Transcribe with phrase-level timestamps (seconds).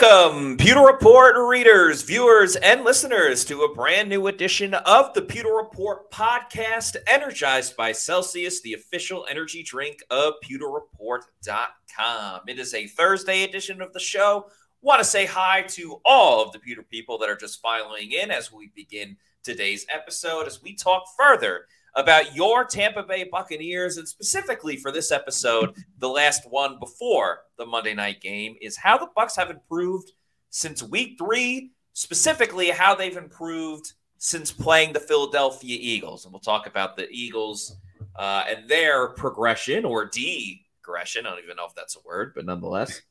[0.00, 5.52] Welcome, Pewter Report readers, viewers, and listeners to a brand new edition of the Pewter
[5.52, 12.40] Report podcast, energized by Celsius, the official energy drink of pewterreport.com.
[12.46, 14.46] It is a Thursday edition of the show.
[14.80, 18.30] Want to say hi to all of the Pewter people that are just filing in
[18.30, 24.06] as we begin today's episode as we talk further about your Tampa Bay Buccaneers, and
[24.08, 29.08] specifically for this episode, the last one before the Monday night game, is how the
[29.16, 30.12] Bucs have improved
[30.50, 36.24] since week three, specifically how they've improved since playing the Philadelphia Eagles.
[36.24, 37.76] And we'll talk about the Eagles
[38.16, 41.20] uh, and their progression or degression.
[41.20, 43.02] I don't even know if that's a word, but nonetheless.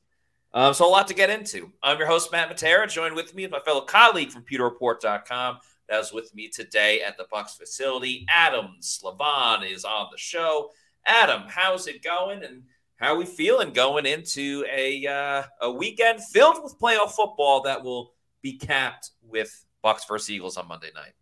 [0.54, 1.72] Um, so a lot to get into.
[1.84, 6.00] I'm your host, Matt Matera, joined with me is my fellow colleague from PewterReport.com, that
[6.02, 8.26] is with me today at the Bucs facility.
[8.30, 10.70] Adam Slavan is on the show.
[11.06, 12.44] Adam, how's it going?
[12.44, 12.64] And
[12.98, 17.84] how are we feeling going into a uh, a weekend filled with playoff football that
[17.84, 21.14] will be capped with Bucs versus Eagles on Monday night?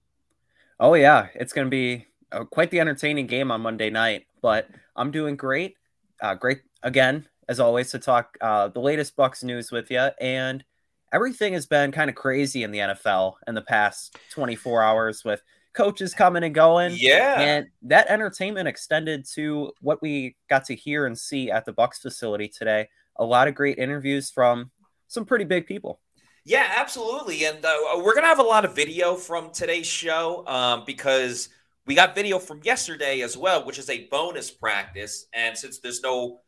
[0.80, 4.26] Oh yeah, it's going to be uh, quite the entertaining game on Monday night.
[4.42, 5.76] But I'm doing great.
[6.22, 10.64] Uh, great again as always to talk uh, the latest Bucs news with you and
[11.14, 15.42] everything has been kind of crazy in the NFL in the past 24 hours with
[15.74, 16.94] coaches coming and going.
[16.98, 17.40] Yeah.
[17.40, 22.02] And that entertainment extended to what we got to hear and see at the Bucs
[22.02, 22.90] facility today.
[23.18, 24.72] A lot of great interviews from
[25.08, 26.00] some pretty big people.
[26.46, 27.46] Yeah, absolutely.
[27.46, 31.50] And uh, we're going to have a lot of video from today's show um, because
[31.86, 35.28] we got video from yesterday as well, which is a bonus practice.
[35.34, 36.42] And since there's no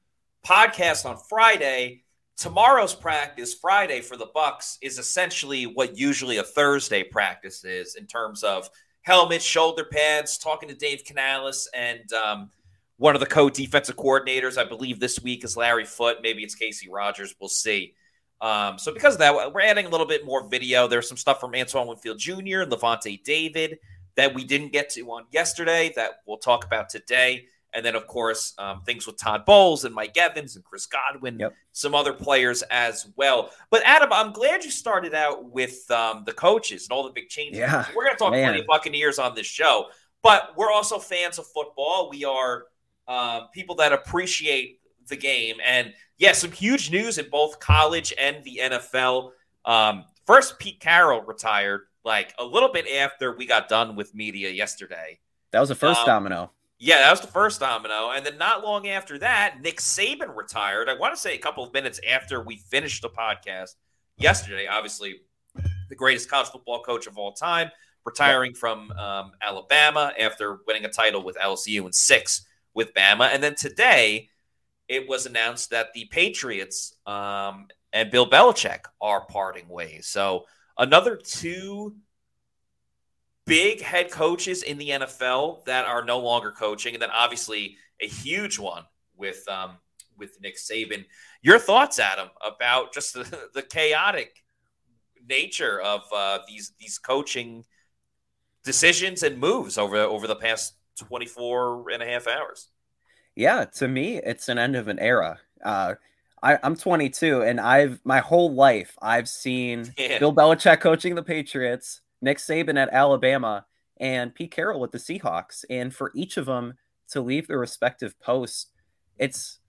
[0.46, 2.04] podcast on Friday,
[2.40, 8.08] tomorrow's practice friday for the bucs is essentially what usually a thursday practice is in
[8.08, 8.70] terms of
[9.02, 12.50] helmets shoulder pads talking to dave canales and um,
[12.98, 14.58] one of the co-defensive coordinators.
[14.58, 16.18] I believe this week is larry foote.
[16.22, 17.34] Maybe it's kacy rodgers.
[17.40, 17.96] We'll see.
[18.42, 20.88] Um, so because of that we're adding a little bit more video.
[20.88, 23.80] There's some stuff from antoine winfield jr and lavonte david
[24.16, 28.08] that we didn't get to on yesterday that we'll talk about today and then, of
[28.08, 31.54] course, um, things with Todd Bowles and Mike Evans and Chris Godwin, yep.
[31.72, 33.52] some other players as well.
[33.70, 37.30] But Adam, I'm glad you started out with um, the coaches and all the big
[37.30, 37.60] changes.
[37.60, 38.46] Yeah, we're going to talk Man.
[38.46, 39.88] plenty of Buccaneers on this show,
[40.24, 42.10] but we're also fans of football.
[42.10, 42.66] We are
[43.08, 48.44] uh, people that appreciate the game, and yeah, some huge news in both college and
[48.44, 49.32] the NFL.
[49.66, 54.50] Um, first, Pete Carroll retired like a little bit after we got done with media
[54.50, 55.20] yesterday.
[55.52, 56.52] That was the first um, domino.
[56.82, 58.12] Yeah, that was the first domino.
[58.12, 60.88] And then not long after that, Nick Saban retired.
[60.88, 63.76] I want to say a couple of minutes after we finished the podcast
[64.18, 64.66] yesterday.
[64.66, 65.16] Obviously,
[65.90, 67.70] the greatest college football coach of all time,
[68.06, 73.30] retiring from um, Alabama after winning a title with LSU and six with Bama.
[73.34, 74.30] And then today,
[74.88, 80.08] it was announced that the Patriots um, and Bill Belichick are parting ways.
[80.08, 80.46] So
[80.78, 81.96] another two
[83.50, 88.08] big head coaches in the NFL that are no longer coaching, and then obviously a
[88.08, 88.84] huge one
[89.18, 89.72] with um,
[90.18, 91.06] with Nick Saban.
[91.42, 94.44] Your thoughts, Adam, about just the, the chaotic
[95.28, 97.66] nature of uh, these these coaching
[98.64, 102.70] decisions and moves over over the past 24 and a half hours?
[103.36, 105.40] Yeah, to me, it's an end of an era.
[105.64, 105.96] Uh,
[106.42, 110.20] I, am 22, and I've my whole life I've seen yeah.
[110.20, 113.66] Bill Belichick coaching the Patriots, Nick Saban at Alabama,
[113.98, 115.66] and Pete Carroll with the Seahawks.
[115.70, 116.76] And for each of them
[117.10, 118.68] to leave their respective posts,
[119.18, 119.60] it's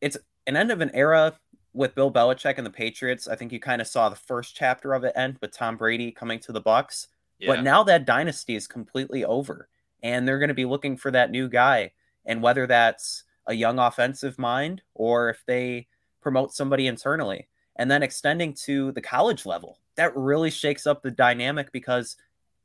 [0.00, 1.36] it's an end of an era
[1.72, 3.26] with Bill Belichick and the Patriots.
[3.26, 6.10] I think you kind of saw the first chapter of it end with Tom Brady
[6.10, 7.06] coming to the Bucs.
[7.38, 7.48] Yeah.
[7.48, 9.68] But now that dynasty is completely over,
[10.02, 11.92] and they're going to be looking for that new guy.
[12.24, 15.88] And whether that's a young offensive mind or if they
[16.20, 21.10] promote somebody internally, and then extending to the college level that really shakes up the
[21.10, 22.16] dynamic because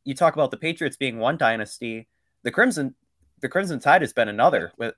[0.03, 2.07] you talk about the Patriots being one dynasty,
[2.43, 2.95] the Crimson
[3.41, 4.95] the Crimson Tide has been another with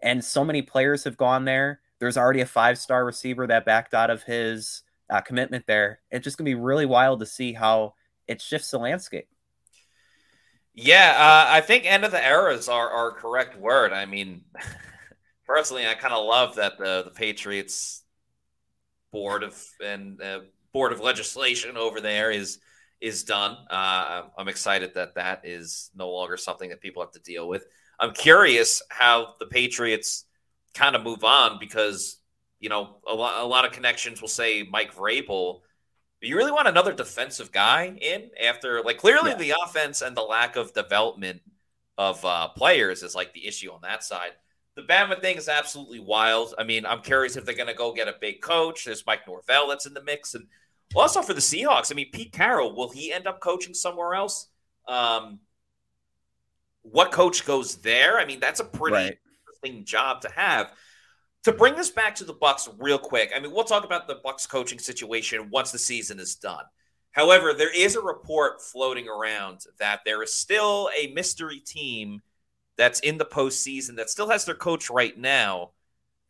[0.00, 1.80] and so many players have gone there.
[1.98, 6.00] There's already a five-star receiver that backed out of his uh, commitment there.
[6.10, 7.94] It's just going to be really wild to see how
[8.28, 9.28] it shifts the landscape.
[10.74, 13.92] Yeah, uh, I think end of the eras are our correct word.
[13.92, 14.42] I mean,
[15.46, 18.04] personally, I kind of love that the the Patriots
[19.12, 20.40] board of and uh,
[20.72, 22.58] board of legislation over there is
[23.00, 23.56] is done.
[23.70, 27.64] Uh, I'm excited that that is no longer something that people have to deal with.
[28.00, 30.24] I'm curious how the Patriots
[30.74, 32.18] kind of move on because
[32.60, 35.60] you know a lot a lot of connections will say Mike Vrabel.
[36.20, 39.36] you really want another defensive guy in after like clearly yeah.
[39.36, 41.40] the offense and the lack of development
[41.96, 44.32] of uh, players is like the issue on that side.
[44.78, 46.54] The Bama thing is absolutely wild.
[46.56, 48.84] I mean, I'm curious if they're going to go get a big coach.
[48.84, 50.46] There's Mike Norvell that's in the mix, and
[50.94, 54.46] also for the Seahawks, I mean, Pete Carroll, will he end up coaching somewhere else?
[54.86, 55.40] Um,
[56.82, 58.20] what coach goes there?
[58.20, 59.18] I mean, that's a pretty right.
[59.40, 60.72] interesting job to have.
[61.42, 64.20] To bring this back to the Bucs real quick, I mean, we'll talk about the
[64.24, 66.64] Bucs coaching situation once the season is done.
[67.10, 72.22] However, there is a report floating around that there is still a mystery team
[72.78, 75.72] that's in the postseason that still has their coach right now.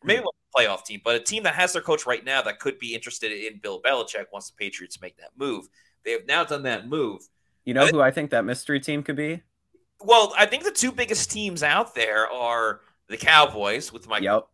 [0.03, 2.79] Maybe a playoff team, but a team that has their coach right now that could
[2.79, 5.67] be interested in Bill Belichick once the Patriots make that move.
[6.03, 7.27] They have now done that move.
[7.65, 9.43] You know who I think that mystery team could be?
[10.01, 14.47] Well, I think the two biggest teams out there are the Cowboys with Mike yep.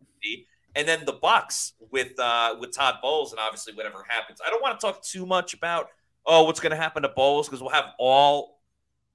[0.74, 4.40] and then the Bucs with uh, with Todd Bowles, and obviously whatever happens.
[4.44, 5.88] I don't want to talk too much about
[6.26, 8.55] oh what's going to happen to Bowles because we'll have all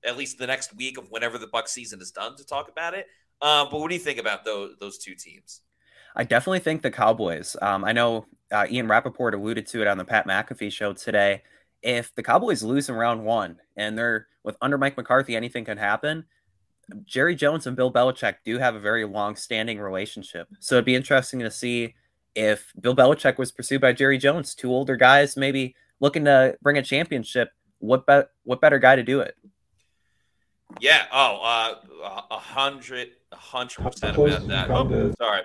[0.06, 2.94] at least the next week of whenever the Buck season is done to talk about
[2.94, 3.08] it.
[3.42, 5.62] Um, but what do you think about those those two teams?
[6.16, 7.56] I definitely think the Cowboys.
[7.62, 11.42] Um, I know uh, Ian Rapoport alluded to it on the Pat McAfee show today.
[11.82, 15.78] If the Cowboys lose in round one and they're with under Mike McCarthy, anything can
[15.78, 16.26] happen.
[17.06, 21.40] Jerry Jones and Bill Belichick do have a very long-standing relationship, so it'd be interesting
[21.40, 21.96] to see
[22.36, 26.78] if Bill Belichick was pursued by Jerry Jones, two older guys, maybe looking to bring
[26.78, 27.52] a championship.
[27.80, 29.36] What be- what better guy to do it?
[30.80, 31.06] Yeah.
[31.12, 34.70] Oh, uh, a hundred, a hundred percent about that.
[34.70, 35.42] Oh, sorry.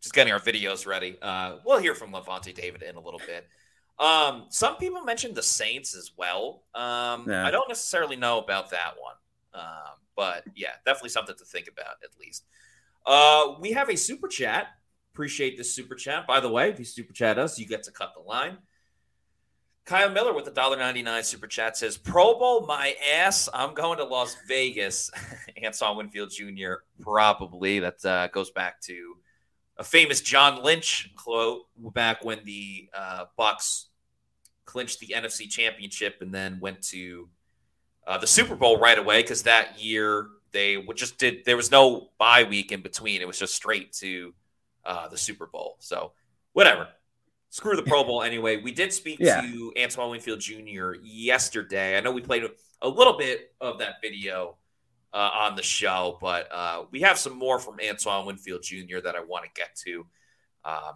[0.00, 1.16] Just getting our videos ready.
[1.22, 3.46] Uh, we'll hear from Lavonte David in a little bit.
[3.98, 6.62] Um, some people mentioned the Saints as well.
[6.74, 7.46] Um, yeah.
[7.46, 9.14] I don't necessarily know about that one.
[9.54, 12.44] Um, but yeah, definitely something to think about at least.
[13.06, 14.68] Uh, we have a super chat.
[15.12, 16.26] Appreciate this super chat.
[16.26, 18.58] By the way, if you super chat us, you get to cut the line.
[19.88, 23.48] Kyle Miller with the $1.99 super chat says, Pro Bowl my ass.
[23.54, 25.10] I'm going to Las Vegas.
[25.64, 26.74] Antoine Winfield Jr.
[27.00, 27.80] probably.
[27.80, 29.16] That uh, goes back to
[29.78, 31.62] a famous John Lynch quote
[31.94, 33.86] back when the uh, Bucs
[34.66, 37.30] clinched the NFC Championship and then went to
[38.06, 41.46] uh, the Super Bowl right away because that year they just did.
[41.46, 43.22] There was no bye week in between.
[43.22, 44.34] It was just straight to
[44.84, 45.76] uh, the Super Bowl.
[45.78, 46.12] So
[46.52, 46.88] whatever
[47.50, 48.56] screw the Pro Bowl anyway.
[48.58, 49.40] We did speak yeah.
[49.40, 50.94] to Antoine Winfield Jr.
[51.02, 51.96] yesterday.
[51.96, 52.44] I know we played
[52.82, 54.56] a little bit of that video
[55.12, 59.00] uh, on the show, but uh, we have some more from Antoine Winfield Jr.
[59.04, 60.06] that I want to get to.
[60.64, 60.94] Um,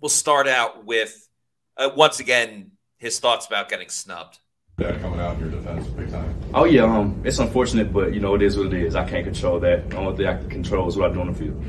[0.00, 1.28] we'll start out with
[1.76, 4.38] uh, once again his thoughts about getting snubbed.
[4.78, 6.38] Yeah, coming out in your defense big time.
[6.52, 8.94] Oh yeah, um, it's unfortunate, but you know it is what it is.
[8.94, 9.88] I can't control that.
[9.88, 11.64] The only thing I can control is what I do on the field.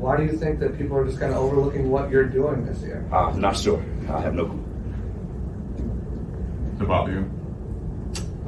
[0.00, 2.80] Why do you think that people are just kind of overlooking what you're doing this
[2.80, 3.06] year?
[3.12, 3.84] I'm not sure.
[4.08, 4.64] I have no clue.
[6.80, 7.30] About you?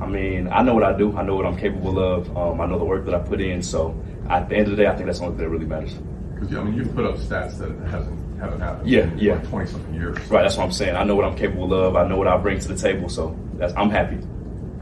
[0.01, 1.15] I mean, I know what I do.
[1.15, 2.35] I know what I'm capable of.
[2.35, 3.63] Um, I know the work that I put in.
[3.63, 3.95] So
[4.31, 5.93] at the end of the day, I think that's the only thing that really matters.
[6.35, 8.89] Because I mean, you've put up stats that hasn't haven't happened.
[8.89, 9.35] Yeah, yeah.
[9.35, 10.17] Like Twenty something years.
[10.31, 10.43] Right.
[10.43, 10.97] That's what I'm saying.
[10.97, 11.97] I know what I'm capable of.
[11.97, 13.11] I know what I bring to the table.
[13.11, 14.19] So that's I'm happy.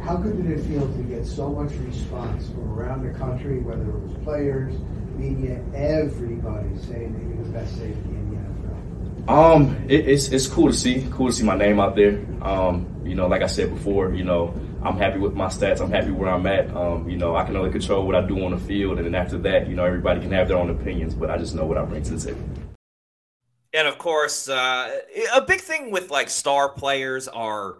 [0.00, 3.82] How good did it feel to get so much response from around the country, whether
[3.82, 4.74] it was players,
[5.20, 9.54] media, everybody saying that you're the best safety in the NFL?
[9.54, 12.24] Um, it, it's it's cool to see, cool to see my name out there.
[12.42, 15.80] Um, you know, like I said before, you know, I'm happy with my stats.
[15.80, 16.74] I'm happy where I'm at.
[16.74, 19.14] Um, you know, I can only control what I do on the field, and then
[19.14, 21.76] after that, you know, everybody can have their own opinions, but I just know what
[21.76, 22.44] I bring to the table.
[23.72, 25.00] And of course, uh,
[25.32, 27.78] a big thing with like star players are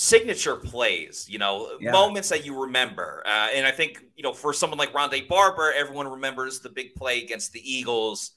[0.00, 1.90] signature plays, you know, yeah.
[1.90, 3.20] moments that you remember.
[3.26, 6.94] Uh, and I think, you know, for someone like Rondé Barber, everyone remembers the big
[6.94, 8.30] play against the Eagles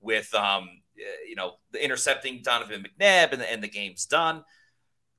[0.00, 4.44] with, um, uh, you know, the intercepting Donovan McNabb and the, and the game's done.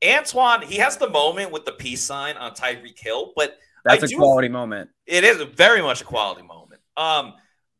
[0.01, 4.05] Antoine, he has the moment with the peace sign on Tyreek Hill, but that's I
[4.05, 4.89] a do, quality moment.
[5.05, 6.79] It is very much a quality moment.
[6.95, 7.33] Um,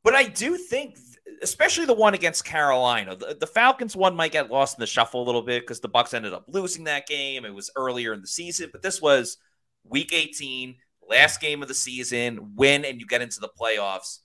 [0.04, 0.98] but I do think
[1.42, 3.16] especially the one against Carolina.
[3.16, 5.90] The, the, Falcons one might get lost in the shuffle a little bit because the
[5.90, 7.46] Bucs ended up losing that game.
[7.46, 9.38] It was earlier in the season, but this was
[9.84, 10.76] week 18,
[11.08, 14.20] last game of the season, win and you get into the playoffs.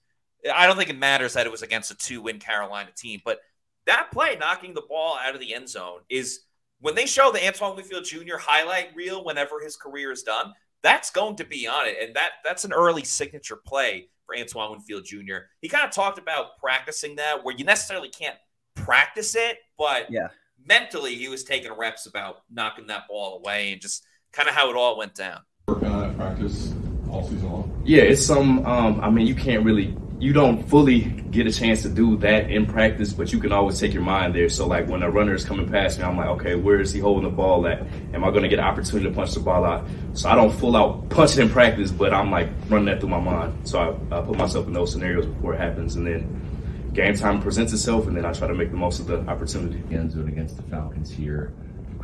[0.54, 3.40] I don't think it matters that it was against a two-win Carolina team, but
[3.86, 6.40] that play knocking the ball out of the end zone is
[6.80, 8.36] when they show the Antoine Winfield Jr.
[8.38, 10.52] highlight reel whenever his career is done,
[10.82, 11.96] that's going to be on it.
[12.00, 15.46] And that that's an early signature play for Antoine Winfield Jr.
[15.60, 18.36] He kind of talked about practicing that where you necessarily can't
[18.74, 20.28] practice it, but yeah.
[20.66, 24.70] mentally he was taking reps about knocking that ball away and just kind of how
[24.70, 25.40] it all went down.
[25.68, 26.72] Working on that practice
[27.10, 27.82] all season long.
[27.84, 28.64] Yeah, it's some.
[28.66, 32.50] Um, I mean, you can't really you don't fully get a chance to do that
[32.50, 34.48] in practice, but you can always take your mind there.
[34.48, 37.00] So like when a runner is coming past me, I'm like, okay, where is he
[37.00, 37.82] holding the ball at?
[38.12, 39.86] Am I going to get an opportunity to punch the ball out?
[40.14, 43.10] So I don't full out punch it in practice, but I'm like running that through
[43.10, 43.68] my mind.
[43.68, 43.78] So
[44.10, 47.72] I, I put myself in those scenarios before it happens, and then game time presents
[47.72, 49.82] itself, and then I try to make the most of the opportunity.
[49.94, 51.52] End zone against the Falcons here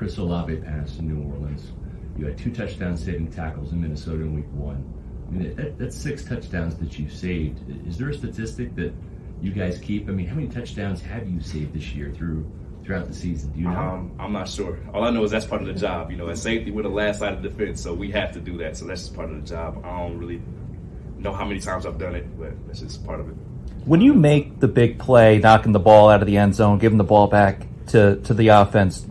[0.00, 1.72] Chris Olave pass in New Orleans.
[2.16, 4.82] You had two touchdown saving tackles in Minnesota in week one.
[5.30, 7.60] I mean, that, that's six touchdowns that you saved.
[7.86, 8.92] Is there a statistic that
[9.40, 10.08] you guys keep?
[10.08, 12.50] I mean, how many touchdowns have you saved this year through
[12.84, 13.52] throughout the season?
[13.52, 13.78] Do you know?
[13.78, 14.78] Um, I'm not sure.
[14.92, 16.10] All I know is that's part of the job.
[16.10, 18.58] You know, at safety, we're the last line of defense, so we have to do
[18.58, 18.76] that.
[18.76, 19.82] So that's just part of the job.
[19.84, 20.42] I don't really
[21.18, 23.34] know how many times I've done it, but that's just part of it.
[23.84, 26.98] When you make the big play, knocking the ball out of the end zone, giving
[26.98, 29.06] the ball back to, to the offense,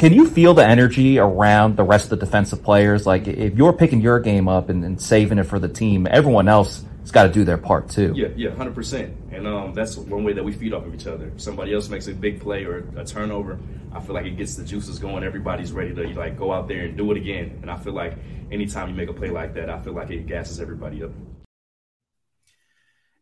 [0.00, 3.06] can you feel the energy around the rest of the defensive players?
[3.06, 6.48] Like if you're picking your game up and, and saving it for the team, everyone
[6.48, 8.14] else has got to do their part too.
[8.16, 9.14] Yeah, yeah, hundred percent.
[9.30, 11.30] And um, that's one way that we feed off of each other.
[11.36, 13.58] Somebody else makes a big play or a turnover,
[13.92, 15.22] I feel like it gets the juices going.
[15.22, 17.58] Everybody's ready to like go out there and do it again.
[17.60, 18.14] And I feel like
[18.50, 21.10] anytime you make a play like that, I feel like it gasses everybody up.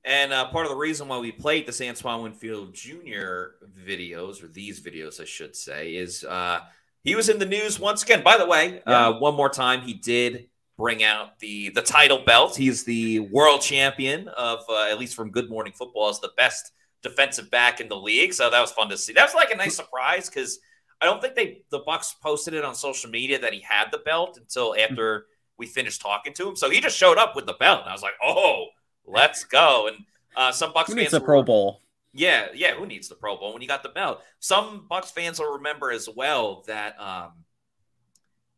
[0.08, 3.58] And uh, part of the reason why we played this Antoine Winfield Jr.
[3.86, 6.60] videos, or these videos, I should say, is uh,
[7.04, 8.22] he was in the news once again.
[8.22, 9.08] By the way, yeah.
[9.08, 10.48] uh, one more time, he did
[10.78, 12.56] bring out the the title belt.
[12.56, 16.72] He's the world champion of, uh, at least from Good Morning Football, as the best
[17.02, 18.32] defensive back in the league.
[18.32, 19.12] So that was fun to see.
[19.12, 20.58] That was like a nice surprise because
[21.02, 23.98] I don't think they the Bucs posted it on social media that he had the
[23.98, 25.26] belt until after
[25.58, 26.56] we finished talking to him.
[26.56, 28.68] So he just showed up with the belt, and I was like, oh
[29.08, 29.88] let's go.
[29.88, 30.04] And
[30.36, 31.82] uh, some Bucs who fans needs a Pro Bowl.
[32.12, 32.74] Yeah, yeah.
[32.74, 34.22] Who needs the Pro Bowl when you got the belt?
[34.40, 37.32] Some Bucs fans will remember as well that um,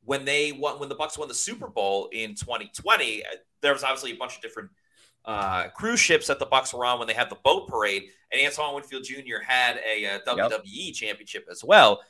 [0.04, 3.28] when they won, when the Bucs won the Super Bowl in 2020, uh,
[3.60, 4.70] there was obviously a bunch of different
[5.24, 8.40] uh, cruise ships that the Bucs were on when they had the boat parade, and
[8.44, 9.42] Antoine Winfield Jr.
[9.46, 10.94] had a, a WWE yep.
[10.94, 12.00] championship as well.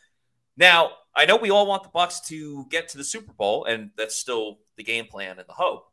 [0.57, 3.91] Now, I know we all want the Bucs to get to the Super Bowl, and
[3.97, 5.90] that's still the game plan and the hope.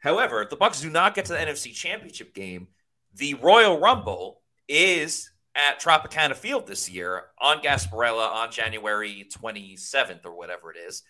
[0.00, 2.68] However, if the Bucs do not get to the NFC Championship game,
[3.14, 10.36] the Royal Rumble is at Tropicana Field this year on Gasparilla on January 27th or
[10.36, 11.02] whatever it is.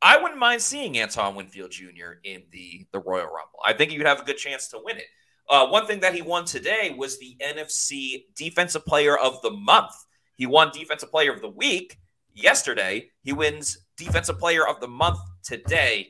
[0.00, 2.14] I wouldn't mind seeing Antoine Winfield Jr.
[2.24, 3.60] in the, the Royal Rumble.
[3.64, 5.06] I think he would have a good chance to win it.
[5.48, 9.92] Uh, one thing that he won today was the NFC Defensive Player of the Month.
[10.36, 11.98] He won Defensive Player of the Week
[12.34, 13.10] yesterday.
[13.22, 16.08] He wins Defensive Player of the Month today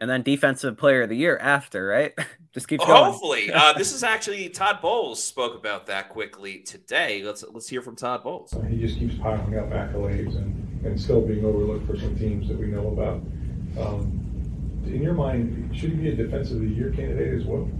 [0.00, 2.14] and then defensive player of the year after, right?
[2.52, 2.90] Just keep going.
[2.90, 7.22] Hopefully, uh, this is actually Todd Bowles spoke about that quickly today.
[7.22, 8.52] Let's let's hear from Todd Bowles.
[8.68, 12.58] He just keeps piling up accolades and, and still being overlooked for some teams that
[12.58, 13.22] we know about.
[13.78, 14.20] Um,
[14.84, 17.70] in your mind, should he be a defensive of the year candidate as well?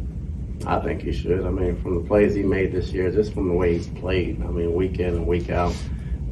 [0.67, 1.45] I think he should.
[1.45, 4.41] I mean, from the plays he made this year, just from the way he's played.
[4.41, 5.75] I mean, week in and week out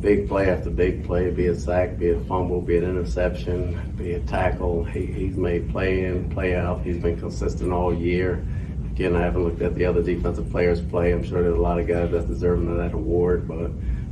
[0.00, 4.12] big play after big play, be it sack, be it fumble, be it interception, be
[4.12, 4.84] it tackle.
[4.84, 6.82] He, he's made play in, play out.
[6.82, 8.44] He's been consistent all year.
[8.92, 11.12] Again, I haven't looked at the other defensive players play.
[11.12, 13.70] I'm sure there's a lot of guys that's deserving of that award, but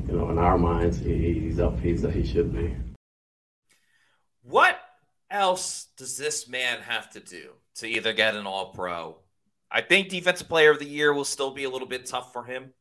[0.08, 1.80] you know, in our minds, he, he's up.
[1.80, 2.74] He's he should be.
[4.42, 4.78] What
[5.30, 9.16] else does this man have to do to either get an All Pro?
[9.70, 12.44] I think Defensive Player of the Year will still be a little bit tough for
[12.44, 12.72] him.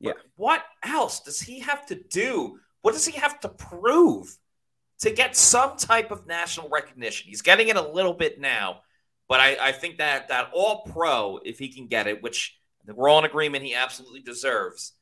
[0.00, 0.12] Yeah.
[0.36, 2.58] What else does he have to do?
[2.82, 4.36] What does he have to prove
[5.00, 7.28] to get some type of national recognition?
[7.28, 8.80] He's getting it a little bit now,
[9.28, 13.08] but I, I think that that all pro, if he can get it, which we're
[13.08, 14.94] all in agreement he absolutely deserves,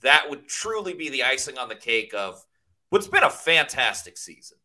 [0.00, 2.42] that would truly be the icing on the cake of
[2.88, 4.56] what's been a fantastic season.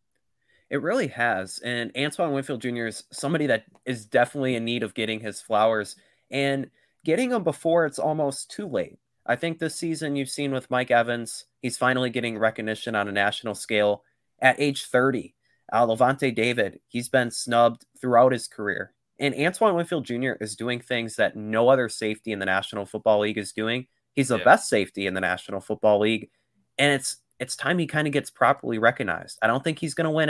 [0.69, 1.59] It really has.
[1.59, 2.87] And Antoine Winfield Jr.
[2.87, 5.95] is somebody that is definitely in need of getting his flowers
[6.31, 6.69] and
[7.03, 8.97] getting them before it's almost too late.
[9.25, 13.11] I think this season you've seen with Mike Evans, he's finally getting recognition on a
[13.11, 14.03] national scale
[14.39, 15.33] at age 30.
[15.73, 18.93] Uh, Lavonte David, he's been snubbed throughout his career.
[19.19, 20.33] And Antoine Winfield Jr.
[20.41, 23.87] is doing things that no other safety in the National Football League is doing.
[24.13, 24.43] He's the yeah.
[24.43, 26.29] best safety in the National Football League.
[26.77, 29.39] And it's it's time he kind of gets properly recognized.
[29.41, 30.29] I don't think he's going to win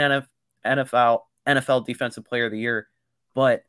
[0.64, 2.88] NFL NFL Defensive Player of the Year,
[3.34, 3.64] but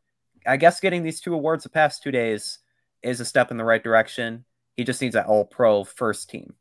[0.45, 2.59] I guess getting these two awards the past two days
[3.03, 4.45] is a step in the right direction.
[4.77, 6.53] He just needs an all pro first team.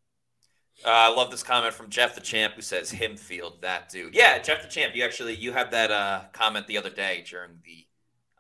[0.84, 4.14] Uh, I love this comment from Jeff the Champ who says him field that dude.
[4.14, 4.96] Yeah, Jeff the Champ.
[4.96, 7.86] You actually you had that uh, comment the other day during the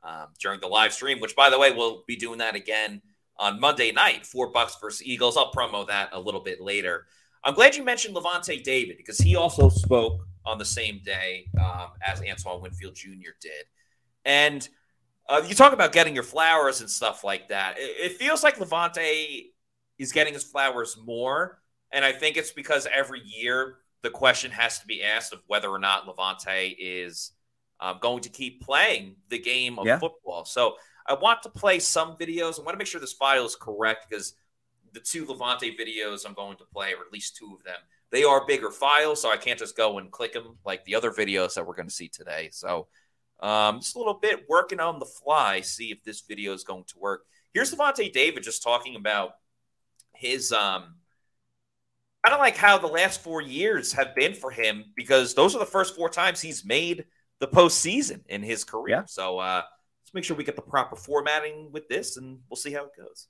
[0.02, 3.02] um, during the live stream, which by the way we'll be doing that again
[3.38, 5.36] on Monday night Four Bucs versus Eagles.
[5.36, 7.06] I'll promo that a little bit later.
[7.44, 11.88] I'm glad you mentioned Lavonte David because he also spoke on the same day um,
[12.04, 13.32] as Antoine Winfield Jr.
[13.40, 13.64] did,
[14.24, 14.68] and
[15.28, 17.78] uh, you talk about getting your flowers and stuff like that.
[17.78, 19.50] It, it feels like Lavonte
[19.96, 21.60] he's getting his flowers more.
[21.92, 25.68] And I think it's because every year the question has to be asked of whether
[25.68, 27.32] or not Lavonte is
[27.80, 29.98] um, going to keep playing the game of yeah.
[29.98, 30.44] football.
[30.44, 30.76] So
[31.06, 32.58] I want to play some videos.
[32.58, 34.34] I want to make sure this file is correct because
[34.92, 37.76] the two Lavonte videos I'm going to play, or at least two of them,
[38.10, 41.10] they are bigger files, so I can't just go and click them like the other
[41.10, 42.48] videos that we're going to see today.
[42.52, 42.86] So
[43.40, 46.84] um, just a little bit working on the fly, see if this video is going
[46.84, 47.24] to work.
[47.52, 49.32] Here's Lavonte David just talking about
[50.18, 50.96] his um,
[52.26, 55.60] kind of like how the last four years have been for him because those are
[55.60, 57.04] the first four times he's made
[57.38, 58.96] the postseason in his career.
[58.96, 59.04] Yeah.
[59.06, 59.62] So uh,
[60.02, 62.90] let's make sure we get the proper formatting with this, and we'll see how it
[62.98, 63.28] goes.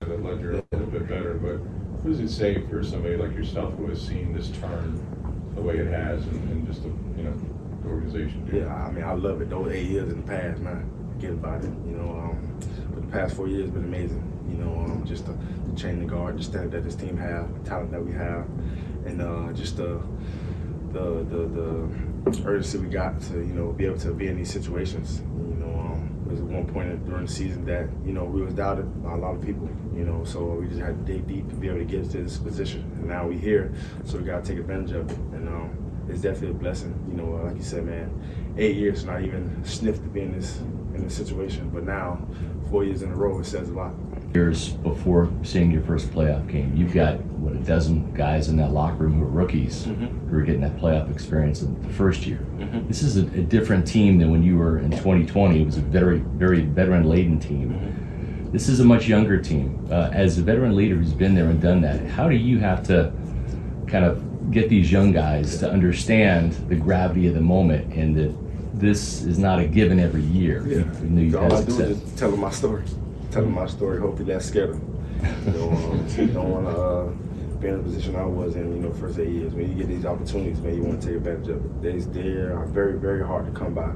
[0.00, 1.58] The ledger a little bit better, but
[2.02, 5.76] what does it say for somebody like yourself who has seen this turn the way
[5.76, 7.34] it has, and, and just the you know
[7.82, 8.48] the organization?
[8.52, 9.50] Yeah, I mean, I love it.
[9.50, 11.70] Those eight years in the past, man, forget about it.
[11.86, 12.58] You know, um,
[12.94, 14.31] but the past four years been amazing.
[14.52, 17.52] You know, um, just the, the chain the guard, the standard that this team have,
[17.54, 18.46] the talent that we have,
[19.06, 20.00] and uh, just the
[20.92, 21.88] the the the
[22.46, 25.22] urgency we got to you know be able to be in these situations.
[25.48, 28.54] You know, um, there was one point during the season that you know we was
[28.54, 29.68] doubted by a lot of people.
[29.94, 32.22] You know, so we just had to dig deep to be able to get to
[32.22, 33.72] this position, and now we here,
[34.04, 35.16] so we got to take advantage of it.
[35.32, 36.94] And um, it's definitely a blessing.
[37.08, 40.58] You know, like you said, man, eight years not even sniffed to be in this
[40.58, 42.20] in this situation, but now
[42.70, 43.92] four years in a row, it says a lot.
[44.34, 48.72] Years before seeing your first playoff game, you've got what a dozen guys in that
[48.72, 50.28] locker room who are rookies mm-hmm.
[50.28, 52.38] who are getting that playoff experience in the first year.
[52.56, 52.88] Mm-hmm.
[52.88, 55.60] This is a, a, different team than when you were in 2020.
[55.60, 57.74] It was a very, very veteran laden team.
[57.74, 58.52] Mm-hmm.
[58.52, 59.86] This is a much younger team.
[59.90, 62.82] Uh, as a veteran leader who's been there and done that, how do you have
[62.86, 63.12] to
[63.86, 68.34] kind of get these young guys to understand the gravity of the moment and that
[68.74, 70.66] this is not a given every year.
[70.66, 71.38] Yeah.
[71.38, 72.82] All I do is tell them my story.
[73.32, 73.98] Tell them my story.
[73.98, 75.04] Hopefully that scared them.
[75.46, 77.06] You know, um, you don't want to uh,
[77.62, 79.54] be in the position I was in, you know, first eight years.
[79.54, 81.82] When you get these opportunities, man, you want to take advantage of it.
[81.82, 83.90] They, they are very, very hard to come by.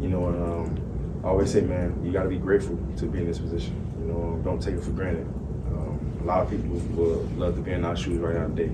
[0.00, 3.18] You know, and um, I always say, man, you got to be grateful to be
[3.18, 3.76] in this position.
[4.00, 5.26] You know, um, don't take it for granted.
[5.66, 8.72] Um, a lot of people would love to be in our shoes right now today.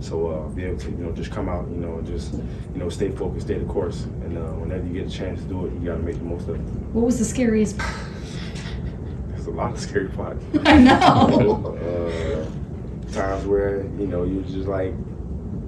[0.00, 2.90] So uh, be able to, you know, just come out, you know, just, you know,
[2.90, 5.72] stay focused, stay the course, and uh, whenever you get a chance to do it,
[5.72, 6.60] you got to make the most of it.
[6.92, 7.80] What was the scariest?
[9.58, 10.44] There's a lot of scary parts.
[10.64, 11.76] I know.
[11.76, 14.92] uh, times where you know you're just like,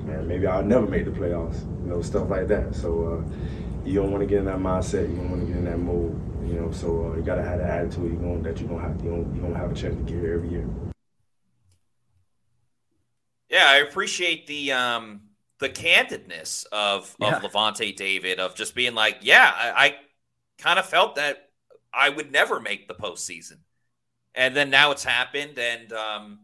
[0.05, 2.75] man, maybe I'll never make the playoffs, you know, stuff like that.
[2.75, 5.09] So uh, you don't want to get in that mindset.
[5.11, 6.71] You don't want to get in that mode, you know.
[6.71, 8.13] So uh, you got to have that attitude.
[8.13, 10.21] You know that you're gonna have you don't, you don't have a chance to get
[10.21, 10.69] here every year.
[13.49, 15.23] Yeah, I appreciate the um
[15.59, 17.37] the candidness of yeah.
[17.37, 19.97] of Lavonte David of just being like, yeah, I, I
[20.59, 21.51] kind of felt that
[21.93, 23.59] I would never make the postseason,
[24.35, 26.39] and then now it's happened and um,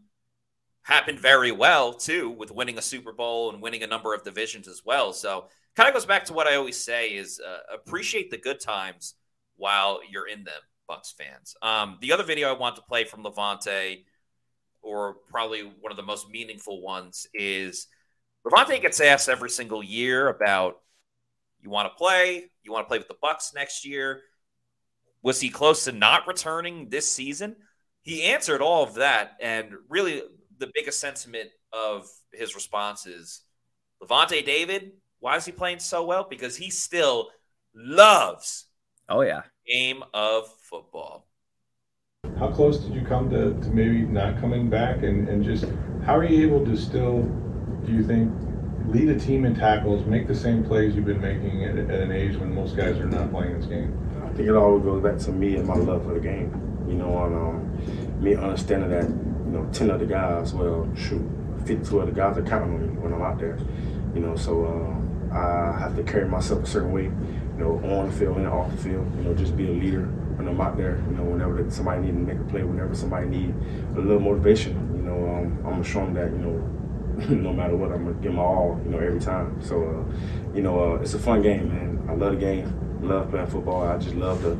[0.83, 4.67] happened very well too with winning a Super Bowl and winning a number of divisions
[4.67, 5.13] as well.
[5.13, 8.59] So kind of goes back to what I always say is uh, appreciate the good
[8.59, 9.15] times
[9.57, 11.55] while you're in them, Bucs fans.
[11.61, 14.03] Um, the other video I want to play from Lavonte,
[14.81, 17.87] or probably one of the most meaningful ones, is
[18.45, 20.79] Lavonte gets asked every single year about
[21.61, 24.21] you want to play, you want to play with the Bucs next year.
[25.21, 27.57] Was he close to not returning this season?
[28.07, 30.21] He answered all of that, and really
[30.59, 33.41] the biggest sentiment of his response is
[34.01, 34.93] Lavonte David.
[35.19, 36.25] Why is he playing so well?
[36.29, 37.27] Because he still
[37.75, 38.67] loves.
[39.09, 41.27] Oh yeah, game of football.
[42.39, 45.03] How close did you come to, to maybe not coming back?
[45.03, 45.65] And, and just
[46.05, 47.23] how are you able to still,
[47.85, 48.31] do you think,
[48.85, 52.13] lead a team in tackles, make the same plays you've been making at, at an
[52.13, 53.99] age when most guys are not playing this game?
[54.23, 56.66] I think it all goes back to me and my love for the game.
[56.87, 61.21] You know, and um, me understanding that, you know, 10 other guys, well, shoot,
[61.65, 63.57] 52 other guys are counting on me when I'm out there.
[64.13, 68.09] You know, so uh, I have to carry myself a certain way, you know, on
[68.09, 70.05] the field and off the field, you know, just be a leader
[70.37, 73.27] when I'm out there, you know, whenever somebody need to make a play, whenever somebody
[73.27, 73.53] need
[73.95, 77.75] a little motivation, you know, um, I'm gonna show them that, you know, no matter
[77.75, 79.59] what, I'm gonna give my all, you know, every time.
[79.61, 82.05] So, uh, you know, uh, it's a fun game, man.
[82.07, 83.83] I love the game, love playing football.
[83.83, 84.57] I just love the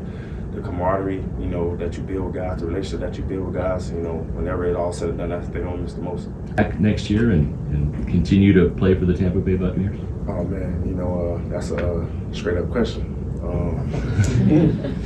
[0.57, 3.55] the camaraderie, you know, that you build with guys, the relationship that you build with
[3.55, 6.01] guys, you know, whenever it all said and done, that's the thing I miss the
[6.01, 6.29] most.
[6.55, 9.99] Back next year and, and continue to play for the Tampa Bay Buccaneers?
[10.27, 13.13] Oh man, you know, uh, that's a straight up question.
[13.43, 13.87] Um,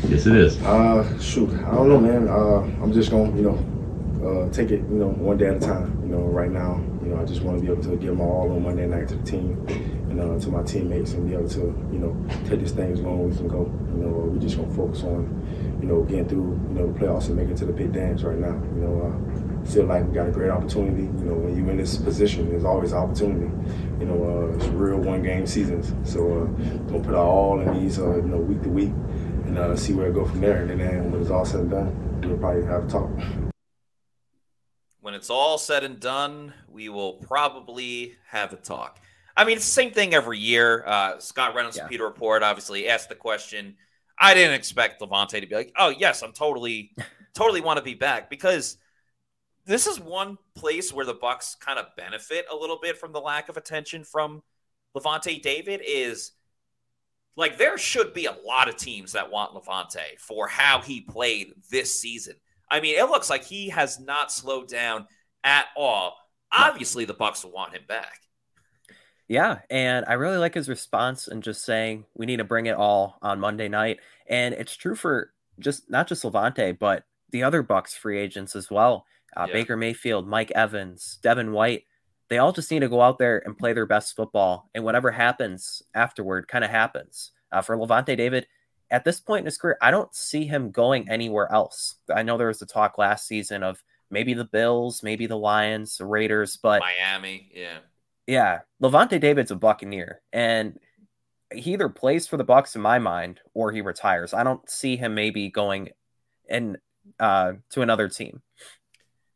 [0.09, 0.61] yes, it is.
[0.63, 2.27] Uh, shoot, I don't know, man.
[2.27, 3.57] Uh, I'm just gonna, you know,
[4.25, 5.99] uh, take it, you know, one day at a time.
[6.03, 8.23] You know, right now, you know, I just want to be able to give my
[8.23, 9.67] all on Monday night to the team
[10.11, 11.59] and uh, to my teammates and be able to,
[11.91, 13.63] you know, take this thing as long as we can go.
[13.95, 17.27] You know, we're just gonna focus on, you know, getting through, you know, the playoffs
[17.27, 18.53] and making it to the big dance right now.
[18.75, 21.03] You know, uh, feel like we got a great opportunity.
[21.03, 23.49] You know, when you're in this position, there's always opportunity.
[23.99, 25.93] You know, uh, it's real one game seasons.
[26.03, 26.45] So uh,
[26.89, 28.93] gonna put our all in these, uh, you know, week to week,
[29.45, 30.63] and uh, see where it go from there.
[30.63, 33.09] And then when it's all said and done, we'll probably have a talk.
[35.01, 38.99] when it's all said and done, we will probably have a talk.
[39.41, 40.83] I mean, it's the same thing every year.
[40.85, 41.87] Uh, Scott Reynolds, yeah.
[41.87, 43.75] Pewter Report, obviously asked the question.
[44.19, 46.91] I didn't expect Lavonte to be like, "Oh yes, I'm totally,
[47.33, 48.77] totally want to be back," because
[49.65, 53.19] this is one place where the Bucs kind of benefit a little bit from the
[53.19, 54.43] lack of attention from
[54.95, 55.81] Lavonte David.
[55.83, 56.33] Is
[57.35, 61.55] like there should be a lot of teams that want Lavonte for how he played
[61.71, 62.35] this season.
[62.69, 65.07] I mean, it looks like he has not slowed down
[65.43, 66.15] at all.
[66.51, 68.19] Obviously, the Bucs will want him back.
[69.31, 72.75] Yeah, and I really like his response and just saying we need to bring it
[72.75, 73.99] all on Monday night.
[74.27, 78.69] And it's true for just not just Lavonte, but the other Bucs free agents as
[78.69, 79.05] well.
[79.37, 79.53] Uh, yeah.
[79.53, 81.85] Baker Mayfield, Mike Evans, Devin White.
[82.27, 85.11] They all just need to go out there and play their best football, and whatever
[85.11, 87.31] happens afterward kind of happens.
[87.53, 88.47] Uh, for Lavonte David,
[88.89, 91.95] at this point in his career, I don't see him going anywhere else.
[92.13, 95.95] I know there was the talk last season of maybe the Bills, maybe the Lions,
[95.95, 97.77] the Raiders, but Miami, yeah.
[98.27, 100.79] Yeah, Lavonte David's a Buccaneer, and
[101.53, 104.33] he either plays for the Bucs in my mind or he retires.
[104.33, 105.89] I don't see him maybe going
[106.49, 106.77] and
[107.19, 108.41] uh, to another team.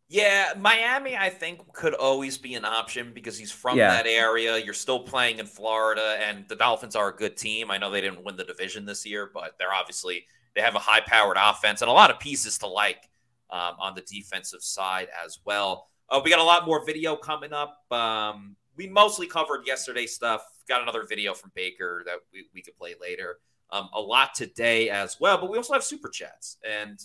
[0.08, 3.90] Yeah, Miami, I think, could always be an option because he's from yeah.
[3.90, 4.58] that area.
[4.58, 7.72] You're still playing in Florida, and the Dolphins are a good team.
[7.72, 10.80] I know they didn't win the division this year, but they're obviously they have a
[10.80, 13.10] high-powered offense and a lot of pieces to like
[13.50, 15.88] um, on the defensive side as well.
[16.08, 17.84] Uh, we got a lot more video coming up.
[17.92, 20.44] Um, we mostly covered yesterday stuff.
[20.68, 23.38] Got another video from Baker that we, we could play later.
[23.72, 27.00] Um, a lot today as well, but we also have super chats and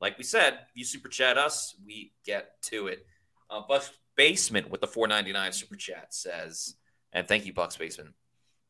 [0.00, 3.06] like we said, you super chat us, we get to it.
[3.48, 6.74] Uh, Bucks Basement with the 499 super chat says,
[7.12, 8.14] and thank you, Bucks Basement.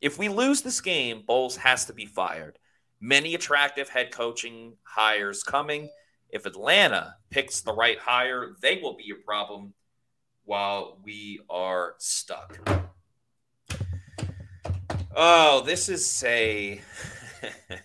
[0.01, 2.59] If we lose this game, Bowles has to be fired.
[3.01, 5.89] Many attractive head coaching hires coming.
[6.31, 9.75] If Atlanta picks the right hire, they will be a problem
[10.47, 12.59] while we are stuck.
[15.15, 16.81] Oh, this is a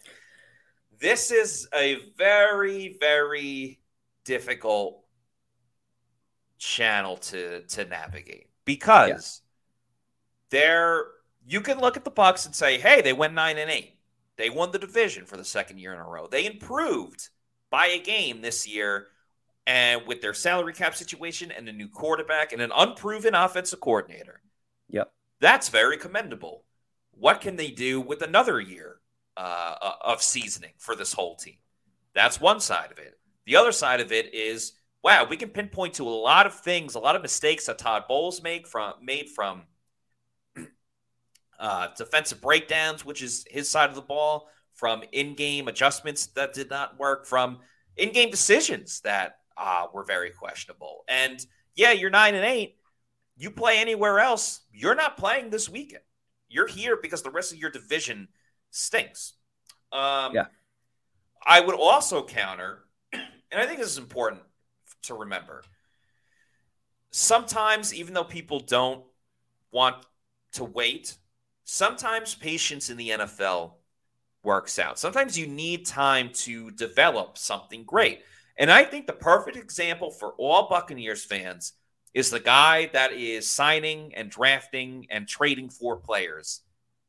[1.00, 3.80] this is a very, very
[4.24, 5.04] difficult
[6.58, 9.41] channel to to navigate because
[10.52, 11.06] there
[11.45, 13.97] you can look at the Bucs and say, "Hey, they went nine and eight.
[14.38, 16.28] They won the division for the second year in a row.
[16.28, 17.30] They improved
[17.69, 19.08] by a game this year."
[19.67, 24.41] And with their salary cap situation and a new quarterback and an unproven offensive coordinator.
[24.89, 25.12] Yep.
[25.39, 26.63] That's very commendable.
[27.12, 29.02] What can they do with another year
[29.38, 31.56] uh, uh, of seasoning for this whole team.
[32.13, 33.17] That's one side of it.
[33.45, 36.93] The other side of it is wow, we can pinpoint to a lot of things,
[36.93, 39.63] a lot of mistakes that Todd Bowles made from made from
[41.60, 46.69] uh, defensive breakdowns, which is his side of the ball, from in-game adjustments that did
[46.69, 47.60] not work, from
[47.97, 51.04] in-game decisions that uh, were very questionable.
[51.08, 52.78] And yeah, you're nine and eight.
[53.38, 56.04] You play anywhere else, you're not playing this weekend.
[56.50, 58.28] You're here because the rest of your division
[58.70, 59.34] stinks.
[59.92, 60.46] Um, yeah.
[61.46, 62.84] I would also counter,
[63.14, 63.22] and
[63.54, 64.42] I think this is important
[65.04, 65.64] to remember.
[67.10, 69.04] Sometimes, even though people don't
[69.72, 70.06] want
[70.54, 71.16] to wait,
[71.64, 73.74] sometimes patience in the NFL
[74.44, 75.00] works out.
[75.00, 78.22] Sometimes you need time to develop something great.
[78.58, 81.74] And I think the perfect example for all Buccaneers fans
[82.14, 86.62] is the guy that is signing and drafting and trading for players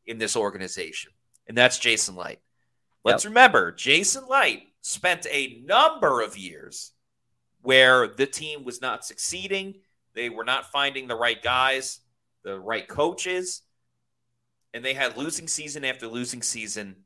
[0.07, 1.13] in this organization
[1.47, 2.43] and that's Jason Licht.
[3.05, 3.31] Let's yep.
[3.31, 6.93] remember, Jason Licht spent a number of years
[7.63, 9.75] where the team was not succeeding.
[10.15, 12.01] They were not finding the right guys,
[12.45, 13.63] the right coaches,
[14.75, 16.97] and they had losing season after losing season.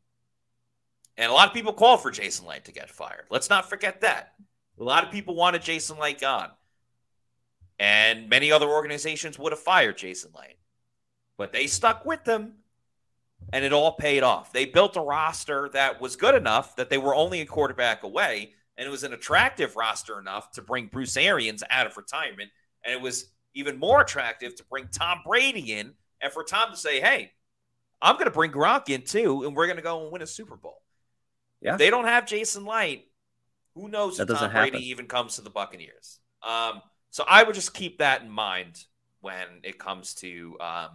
[1.16, 3.24] And a lot of people called for Jason Licht to get fired.
[3.30, 4.34] Let's not forget that.
[4.78, 6.50] A lot of people wanted Jason Licht gone.
[7.78, 10.58] And many other organizations would have fired Jason Licht.
[11.38, 12.54] But they stuck with them
[13.52, 14.52] and it all paid off.
[14.52, 18.52] They built a roster that was good enough that they were only a quarterback away,
[18.76, 22.50] and it was an attractive roster enough to bring Bruce Arians out of retirement,
[22.84, 26.76] and it was even more attractive to bring Tom Brady in, and for Tom to
[26.76, 27.32] say, "Hey,
[28.02, 30.26] I'm going to bring Gronk in too, and we're going to go and win a
[30.26, 30.82] Super Bowl."
[31.66, 33.08] Yeah, if they don't have Jason Licht.
[33.74, 34.82] Who knows that if Tom Brady happen.
[34.82, 36.20] even comes to the Buccaneers?
[36.42, 38.82] Um, so I would just keep that in mind
[39.20, 40.88] when it comes to um,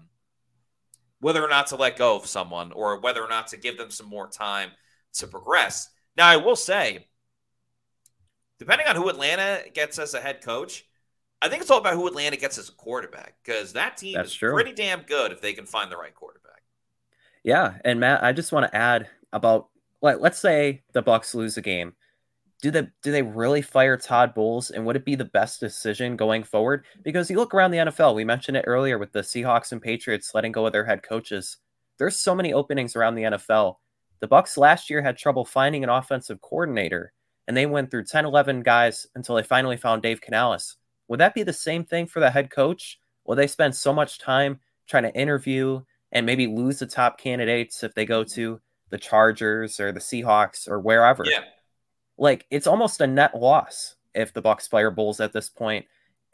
[1.19, 3.91] whether or not to let go of someone or whether or not to give them
[3.91, 4.71] some more time
[5.13, 5.89] to progress.
[6.17, 7.07] Now, I will say,
[8.57, 10.85] depending on who Atlanta gets as a head coach,
[11.41, 14.29] I think it's all about who Atlanta gets as a quarterback because that team That's
[14.29, 14.53] is true.
[14.53, 16.61] pretty damn good if they can find the right quarterback.
[17.43, 19.70] Yeah, and Matt, I just want to add about
[20.01, 21.93] like let's say the Bucs lose a game.
[22.61, 26.15] do they do they really fire Todd Bowles and would it be the best decision
[26.15, 26.85] going forward?
[27.03, 30.33] Because you look around the NFL, we mentioned it earlier with the Seahawks and Patriots
[30.33, 31.57] letting go of their head coaches.
[31.97, 33.75] There's so many openings around the NFL.
[34.19, 37.13] The Bucs last year had trouble finding an offensive coordinator
[37.47, 40.77] and they went through 10 11 guys until they finally found Dave Canales.
[41.07, 42.99] Would that be the same thing for the head coach?
[43.25, 47.83] Will they spend so much time trying to interview and maybe lose the top candidates
[47.83, 48.59] if they go to
[48.91, 51.23] the Chargers or the Seahawks or wherever?
[51.25, 51.43] Yeah
[52.21, 55.85] like it's almost a net loss if the Bucs fire Bowles at this point,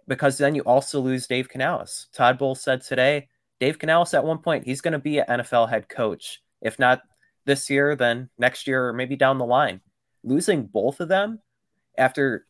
[0.06, 2.08] because then you also lose Dave Canales.
[2.13, 3.30] Todd Bowles said today,
[3.62, 6.43] Dave Canales at one point he's going to be an NFL head coach.
[6.62, 7.04] If not
[7.46, 9.80] this year, then next year or maybe down the line.
[10.26, 11.39] Losing both of them
[11.98, 12.46] after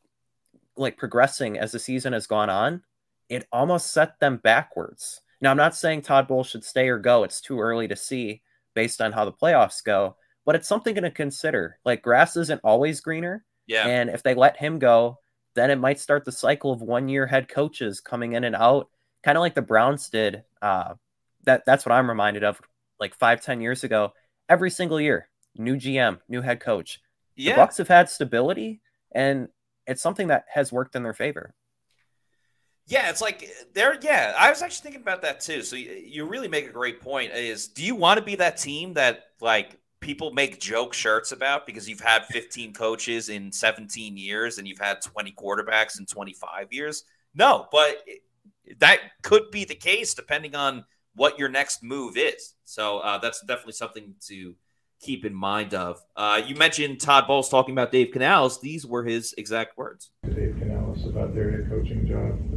[0.76, 2.82] like progressing as the season has gone on,
[3.30, 5.22] it almost set them backwards.
[5.42, 7.24] Now I'm not saying Todd Bowles should stay or go.
[7.24, 8.42] It's too early to see
[8.78, 10.16] based on how the playoffs go
[10.48, 11.78] but it's something to consider.
[11.84, 13.44] Like grass isn't always greener.
[13.68, 13.86] Yeah.
[13.86, 15.20] And if they let him go,
[15.56, 18.90] then it might start the cycle of one year head coaches coming in and out,
[19.24, 20.44] kind of like the Browns did.
[20.62, 20.94] Uh,
[21.44, 22.62] that that's what I'm reminded of
[22.98, 24.14] like five, ten years ago.
[24.48, 27.02] Every single year, new GM, new head coach.
[27.36, 27.56] Yeah.
[27.56, 28.80] The Bucs have had stability
[29.12, 29.50] and
[29.86, 31.54] it's something that has worked in their favor.
[32.88, 33.98] Yeah, it's like there.
[34.02, 35.62] Yeah, I was actually thinking about that too.
[35.62, 37.34] So you, you really make a great point.
[37.34, 41.66] Is do you want to be that team that like people make joke shirts about
[41.66, 46.72] because you've had 15 coaches in 17 years and you've had 20 quarterbacks in 25
[46.72, 47.04] years.
[47.34, 48.04] No, but
[48.80, 52.54] that could be the case depending on what your next move is.
[52.66, 54.56] So uh, that's definitely something to
[55.00, 56.00] keep in mind of.
[56.16, 58.60] Uh, you mentioned Todd Bowles talking about Dave Canales.
[58.62, 60.12] These were his exact words.
[60.24, 62.57] Dave Canales about their head coaching job.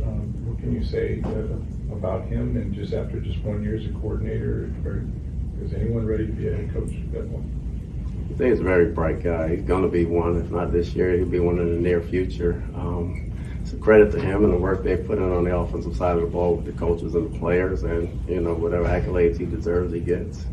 [0.61, 3.93] What can you say uh, about him and just after just one year as a
[3.93, 4.71] coordinator?
[4.85, 5.07] Or
[5.65, 7.47] is anyone ready to be a head coach at that point?
[8.27, 9.57] I think he's a very bright guy.
[9.57, 12.03] He's going to be one, if not this year, he'll be one in the near
[12.03, 12.63] future.
[12.75, 15.97] Um, it's a credit to him and the work they put in on the offensive
[15.97, 19.39] side of the ball with the coaches and the players, and you know whatever accolades
[19.39, 20.45] he deserves, he gets.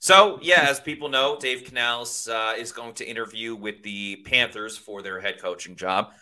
[0.00, 4.76] So, yeah, as people know, Dave Canales uh, is going to interview with the Panthers
[4.76, 6.12] for their head coaching job.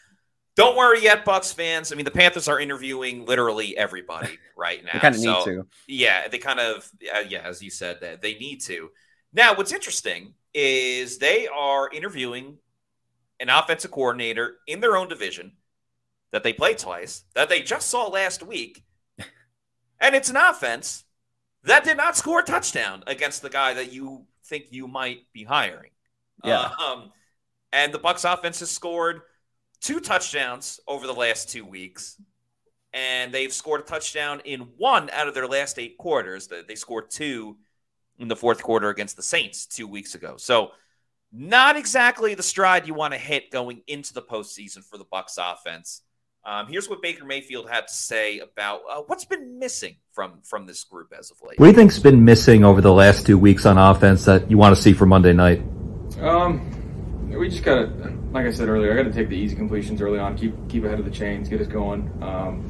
[0.59, 1.93] Don't worry yet, Bucs fans.
[1.93, 4.91] I mean, the Panthers are interviewing literally everybody right now.
[4.95, 5.67] they kind of so, need to.
[5.87, 8.91] Yeah, they kind of, uh, yeah, as you said, that they need to.
[9.33, 12.59] Now, what's interesting is they are interviewing
[13.39, 15.53] an offensive coordinator in their own division
[16.33, 18.83] that they play twice, that they just saw last week,
[20.01, 21.05] and it's an offense
[21.63, 25.45] that did not score a touchdown against the guy that you think you might be
[25.45, 25.93] hiring.
[26.43, 26.69] Yeah.
[26.85, 27.13] Um,
[27.73, 29.21] and the Bucs offense has scored
[29.81, 32.21] two touchdowns over the last two weeks,
[32.93, 36.49] and they've scored a touchdown in one out of their last eight quarters.
[36.67, 37.57] They scored two
[38.19, 40.37] in the fourth quarter against the Saints two weeks ago.
[40.37, 40.73] So,
[41.31, 45.37] not exactly the stride you want to hit going into the postseason for the Bucs
[45.39, 46.01] offense.
[46.45, 50.65] Um, here's what Baker Mayfield had to say about uh, what's been missing from from
[50.65, 51.59] this group as of late.
[51.59, 54.57] What do you think's been missing over the last two weeks on offense that you
[54.57, 55.59] want to see for Monday night?
[56.21, 57.87] Um, we just gotta,
[58.33, 60.99] like I said earlier, I gotta take the easy completions early on, keep keep ahead
[60.99, 62.65] of the chains, get us going, um,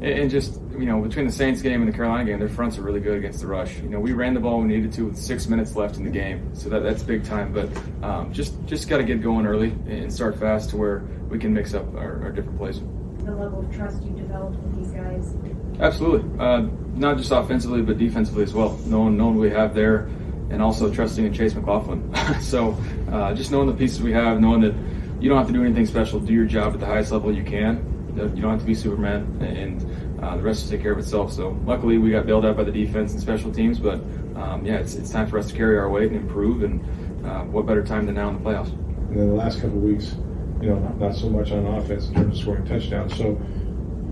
[0.00, 2.78] and, and, just you know between the Saints game and the Carolina game, their fronts
[2.78, 3.78] are really good against the rush.
[3.78, 6.04] You know, we ran the ball when we needed to with six minutes left in
[6.04, 7.52] the game, so that that's big time.
[7.52, 7.68] But
[8.02, 11.74] um, just just gotta get going early and start fast to where we can mix
[11.74, 12.80] up our, our different plays.
[13.24, 15.34] The level of trust you developed with these guys.
[15.80, 18.78] Absolutely, uh, not just offensively but defensively as well.
[18.86, 20.08] Knowing knowing we have there
[20.50, 22.14] and also trusting in Chase McLaughlin.
[22.40, 22.76] so
[23.10, 24.74] uh, just knowing the pieces we have, knowing that
[25.20, 27.44] you don't have to do anything special, do your job at the highest level you
[27.44, 27.94] can.
[28.16, 31.32] You don't have to be Superman, and uh, the rest will take care of itself.
[31.32, 34.00] So luckily, we got bailed out by the defense and special teams, but
[34.34, 36.64] um, yeah, it's, it's time for us to carry our weight and improve.
[36.64, 36.80] And
[37.24, 38.72] uh, what better time than now in the playoffs?
[38.72, 40.16] And then the last couple weeks,
[40.60, 43.16] you know, not so much on offense in terms of scoring touchdowns.
[43.16, 43.40] So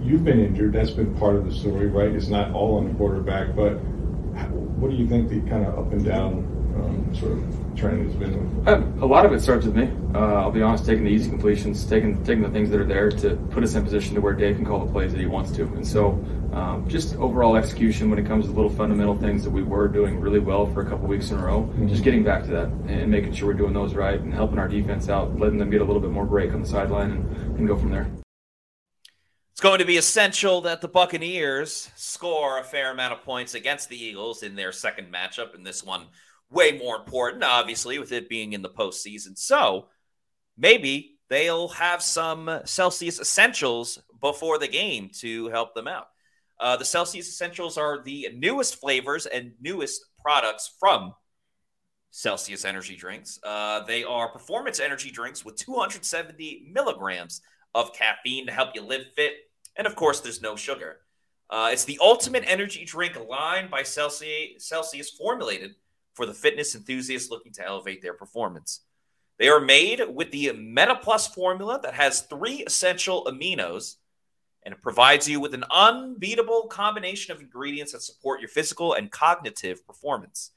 [0.03, 0.73] you've been injured.
[0.73, 2.11] That's been part of the story, right?
[2.11, 3.79] It's not all on the quarterback, but
[4.77, 8.15] what do you think the kind of up and down um, sort of trend has
[8.15, 8.69] been?
[8.69, 9.91] Uh, a lot of it starts with me.
[10.15, 13.11] Uh, I'll be honest, taking the easy completions, taking taking the things that are there
[13.11, 15.51] to put us in position to where Dave can call the plays that he wants
[15.53, 15.63] to.
[15.63, 19.63] And so, um, just overall execution when it comes to little fundamental things that we
[19.63, 21.89] were doing really well for a couple weeks in a row, mm-hmm.
[21.89, 24.69] just getting back to that and making sure we're doing those right and helping our
[24.69, 27.67] defense out, letting them get a little bit more break on the sideline and, and
[27.67, 28.07] go from there.
[29.57, 33.89] It's going to be essential that the Buccaneers score a fair amount of points against
[33.89, 36.09] the Eagles in their second matchup, and this one
[36.51, 39.39] way more important, obviously, with it being in the postseason.
[39.39, 39.87] So
[40.59, 46.09] maybe they'll have some Celsius Essentials before the game to help them out.
[46.61, 51.15] Uh, the Celsius Essentials are the newest flavors and newest products from
[52.11, 53.41] Celsius energy drinks.
[53.43, 57.41] Uh, they are performance energy drinks with 270 milligrams
[57.75, 59.33] of caffeine to help you live fit.
[59.77, 60.99] And of course, there's no sugar.
[61.49, 65.77] Uh, it's the ultimate energy drink line by Celsius, Celsius, formulated
[66.15, 68.81] for the fitness enthusiasts looking to elevate their performance.
[69.39, 73.97] They are made with the MetaPlus formula that has three essential aminos
[74.67, 79.13] and it provides you with an unbeatable combination of ingredients that support your physical and
[79.13, 80.51] cognitive performance.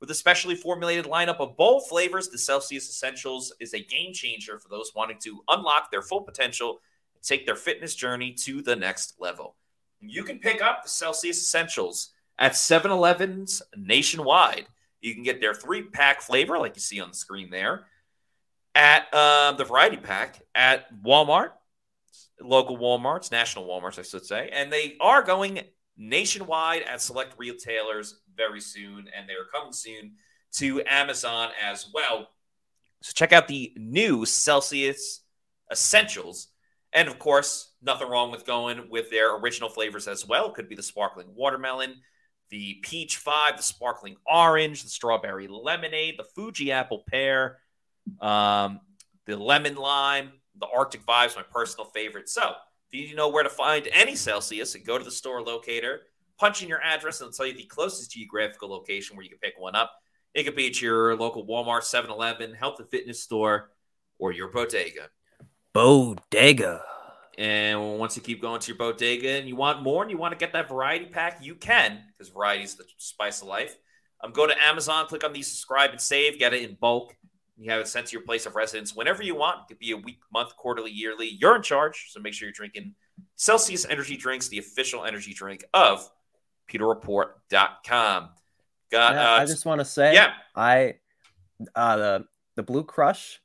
[0.00, 4.58] With a specially formulated lineup of bold flavors, the Celsius Essentials is a game changer
[4.58, 6.80] for those wanting to unlock their full potential
[7.22, 9.56] take their fitness journey to the next level.
[10.00, 14.66] You can pick up the Celsius Essentials at 7 Elevens nationwide.
[15.00, 17.86] You can get their three pack flavor, like you see on the screen there,
[18.74, 21.50] at uh, the variety pack at Walmart,
[22.40, 24.50] local Walmarts, national Walmarts, I should say.
[24.52, 25.60] And they are going
[25.96, 30.12] nationwide at select retailers very soon, and they are coming soon
[30.52, 32.28] to Amazon as well.
[33.02, 35.20] So check out the new Celsius
[35.70, 36.48] Essentials.
[36.92, 40.50] And of course, nothing wrong with going with their original flavors as well.
[40.50, 41.94] Could be the sparkling watermelon,
[42.50, 47.58] the peach vibe, the sparkling orange, the strawberry lemonade, the Fuji apple pear,
[48.20, 48.80] um,
[49.26, 52.28] the lemon lime, the Arctic Vibes, my personal favorite.
[52.28, 52.52] So
[52.90, 56.02] if you know where to find any Celsius, go to the store locator,
[56.38, 59.38] punch in your address, and it'll tell you the closest geographical location where you can
[59.38, 59.92] pick one up.
[60.34, 63.70] It could be at your local Walmart, 7 Eleven, health and fitness store,
[64.18, 65.08] or your bodega.
[65.72, 66.82] Bodega.
[67.38, 70.32] And once you keep going to your bodega and you want more and you want
[70.32, 73.76] to get that variety pack, you can, because variety is the spice of life.
[74.22, 77.16] Um, go to Amazon, click on the subscribe and save, get it in bulk.
[77.56, 79.60] You have it sent to your place of residence whenever you want.
[79.62, 81.36] It could be a week, month, quarterly, yearly.
[81.40, 82.08] You're in charge.
[82.10, 82.94] So make sure you're drinking
[83.36, 86.08] Celsius Energy Drinks, the official energy drink of
[86.70, 88.28] PewterReport.com.
[88.90, 90.94] Got, yeah, uh, I just want to say, yeah, I
[91.74, 92.24] uh, the
[92.56, 93.40] the Blue Crush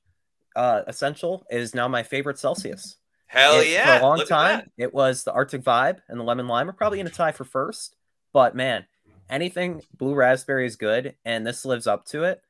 [0.57, 2.97] uh, Essential is now my favorite Celsius.
[3.27, 3.97] Hell it, yeah!
[3.97, 6.73] For a long Look time, it was the Arctic Vibe and the Lemon Lime are
[6.73, 7.95] probably in a tie for first.
[8.33, 8.85] But man,
[9.29, 12.41] anything Blue Raspberry is good, and this lives up to it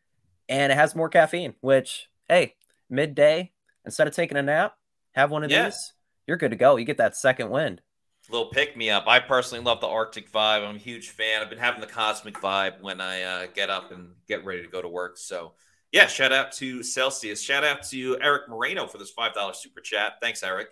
[0.50, 2.56] and it has more caffeine, which, hey,
[2.90, 3.52] midday,
[3.86, 4.76] instead of taking a nap,
[5.14, 5.66] have one of yeah.
[5.66, 5.94] these.
[6.26, 6.76] You're good to go.
[6.76, 7.82] You get that second wind.
[8.30, 9.06] Little pick me up.
[9.08, 10.68] I personally love the Arctic vibe.
[10.68, 11.42] I'm a huge fan.
[11.42, 14.68] I've been having the cosmic vibe when I uh, get up and get ready to
[14.68, 15.18] go to work.
[15.18, 15.54] So,
[15.92, 17.42] yeah, shout out to Celsius.
[17.42, 20.14] Shout out to Eric Moreno for this $5 super chat.
[20.22, 20.70] Thanks, Eric,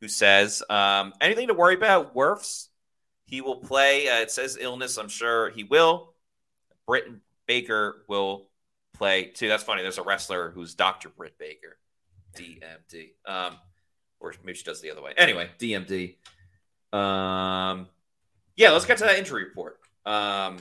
[0.00, 2.14] who says, um, anything to worry about?
[2.14, 2.68] Wirfs,
[3.24, 4.08] he will play.
[4.08, 4.98] Uh, it says illness.
[4.98, 6.14] I'm sure he will.
[6.86, 8.48] Britton Baker will
[8.94, 9.48] play too.
[9.48, 9.82] That's funny.
[9.82, 11.08] There's a wrestler who's Dr.
[11.08, 11.78] Britt Baker,
[12.36, 13.12] DMD.
[13.26, 13.56] Um,
[14.20, 15.14] or maybe she does the other way.
[15.16, 16.16] Anyway, DMD.
[16.96, 17.88] Um,
[18.56, 19.78] yeah, let's get to that injury report.
[20.04, 20.58] Um,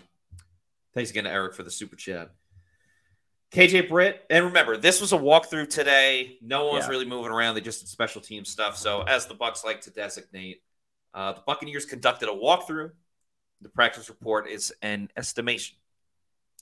[0.93, 2.31] thanks again to Eric for the super chat.
[3.53, 6.37] KJ Britt, and remember, this was a walkthrough today.
[6.41, 6.91] No one's yeah.
[6.91, 7.55] really moving around.
[7.55, 8.77] They just did special team stuff.
[8.77, 10.61] So, as the Bucs like to designate,
[11.13, 12.91] uh, the Buccaneers conducted a walkthrough.
[13.61, 15.77] The practice report is an estimation.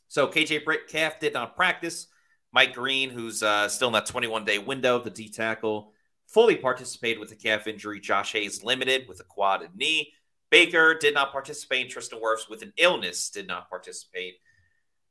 [0.10, 2.08] So KJ Britt calf did not practice.
[2.52, 5.94] Mike Greene, who's uh, still in that 21 day window, the D tackle,
[6.28, 8.00] fully participated with the calf injury.
[8.00, 10.12] Josh Hayes limited with a quad and knee.
[10.50, 11.92] Baker did not participate.
[11.92, 14.38] Tristan Wirfs with an illness did not participate.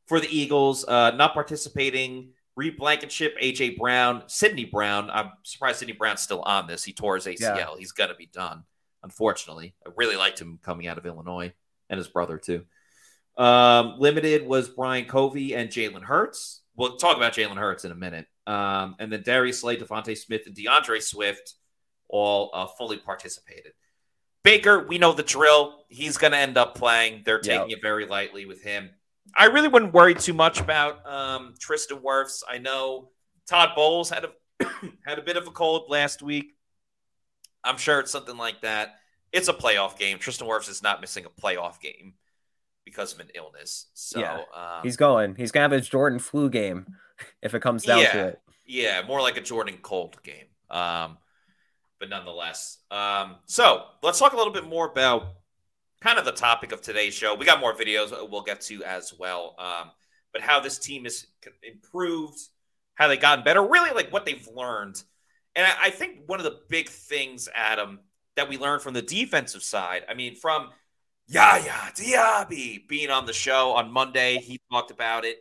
[0.08, 2.32] For the Eagles, uh, not participating.
[2.56, 5.10] Reed Blankenship, AJ Brown, Sydney Brown.
[5.10, 6.82] I'm surprised Sydney Brown's still on this.
[6.82, 7.38] He tore his ACL.
[7.40, 7.66] Yeah.
[7.78, 8.64] He's going to be done,
[9.04, 9.76] unfortunately.
[9.86, 11.52] I really liked him coming out of Illinois
[11.88, 12.64] and his brother, too.
[13.36, 16.62] Um, limited was Britain Covey and Jalen Hurts.
[16.74, 18.26] We'll talk about Jalen Hurts in a minute.
[18.48, 21.54] Um, and then Darius Slay, DeVonta Smith, and D'Andre Swift
[22.08, 23.72] all uh, fully participated.
[24.42, 25.84] Baker, we know the drill.
[25.88, 27.22] He's going to end up playing.
[27.24, 27.78] They're taking yep.
[27.78, 28.90] it very lightly with him.
[29.36, 32.42] I really wouldn't worry too much about um, Tristan Wirfs.
[32.48, 33.10] I know
[33.48, 34.64] Todd Bowles had a
[35.06, 36.54] had a bit of a cold last week.
[37.64, 38.96] I'm sure it's something like that.
[39.32, 40.18] It's a playoff game.
[40.18, 42.14] Tristan Wirfs is not missing a playoff game
[42.84, 43.86] because of an illness.
[43.94, 44.40] So yeah.
[44.54, 45.34] um, he's going.
[45.36, 46.86] He's gonna have his Jordan flu game
[47.42, 48.40] if it comes down yeah, to it.
[48.66, 50.46] Yeah, more like a Jordan cold game.
[50.70, 51.18] Um,
[51.98, 52.78] but nonetheless.
[52.90, 55.26] Um, so let's talk a little bit more about
[56.00, 57.34] kind of the topic of today's show.
[57.34, 59.54] We got more videos we'll get to as well.
[59.58, 59.90] Um,
[60.32, 61.26] but how this team has
[61.62, 62.38] improved,
[62.94, 65.02] how they gotten better, really like what they've learned.
[65.56, 68.00] And I, I think one of the big things, Adam,
[68.36, 70.70] that we learned from the defensive side, I mean, from
[71.28, 74.38] Yaya Diaby being on the show on Monday.
[74.38, 75.38] He talked about it.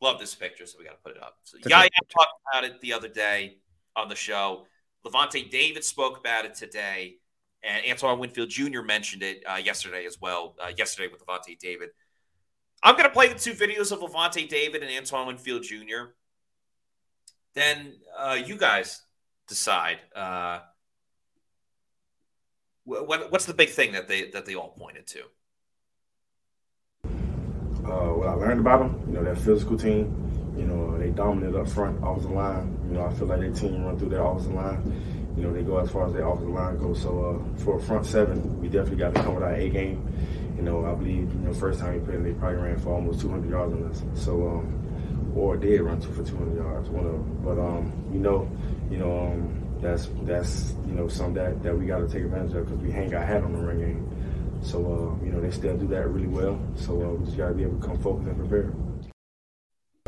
[0.00, 1.36] Love this picture, so we got to put it up.
[1.44, 3.58] So Yaya talked about it the other day
[3.94, 4.66] on the show.
[5.06, 7.18] Lavonte David spoke about it today,
[7.62, 8.82] and Antoine Winfield Jr.
[8.82, 10.54] mentioned it uh, yesterday as well.
[10.60, 11.90] Uh, yesterday with Lavonte David.
[12.82, 16.14] I'm going to play the two videos of Lavonte David and Antoine Winfield Jr.
[17.54, 19.02] Then uh, you guys
[19.46, 19.98] decide.
[20.14, 20.60] Uh,
[22.84, 25.20] what, what's the big thing that they that they all pointed to?
[27.84, 30.18] Uh, what I learned about them, you know, that physical team.
[30.56, 32.78] You know, they dominated up front, offensive line.
[32.88, 35.11] You know, I feel like their team run through their offensive line.
[35.36, 37.02] You know, they go as far as their offensive line goes.
[37.02, 40.06] So uh, for a front seven, we definitely got to come with our A game.
[40.56, 43.20] You know, I believe you know first time we played, they probably ran for almost
[43.20, 44.02] 200 yards on us.
[44.14, 47.40] So, um, or did run two for 200 yards, one of them.
[47.42, 48.50] But um, you know,
[48.90, 52.54] you know, um, that's that's you know something that, that we got to take advantage
[52.54, 54.60] of because we hang our hat on the run game.
[54.62, 56.60] So uh, you know they still do that really well.
[56.76, 58.72] So uh, we just got to be able to come focused and prepare.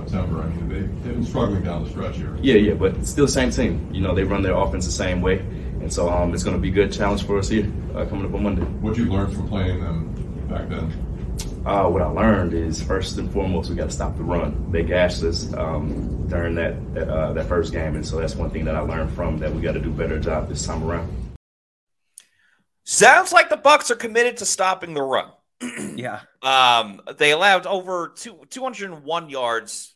[0.08, 2.36] September, I mean, they, they've been struggling down the stretch here.
[2.40, 3.88] Yeah, yeah, but still the same team.
[3.92, 5.38] You know, they run their offense the same way,
[5.80, 8.26] and so um, it's going to be a good challenge for us here uh, coming
[8.26, 8.62] up on Monday.
[8.62, 10.92] What you learned from playing them back then?
[11.66, 14.70] Uh, what I learned is first and foremost we got to stop the run.
[14.70, 18.64] They gashed us um, during that uh, that first game, and so that's one thing
[18.66, 21.10] that I learned from that we got to do a better job this time around.
[22.84, 25.30] Sounds like the Bucs are committed to stopping the run.
[25.96, 26.20] yeah.
[26.42, 29.94] Um, they allowed over two, 201 yards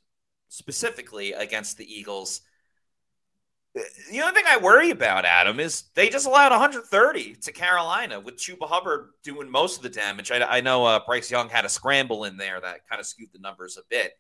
[0.48, 2.40] specifically against the Eagles.
[4.10, 8.36] The only thing I worry about, Adam, is they just allowed 130 to Carolina with
[8.36, 10.30] Chuba Hubbard doing most of the damage.
[10.30, 13.28] I, I know uh, Bryce Young had a scramble in there that kind of skewed
[13.32, 14.12] the numbers a bit.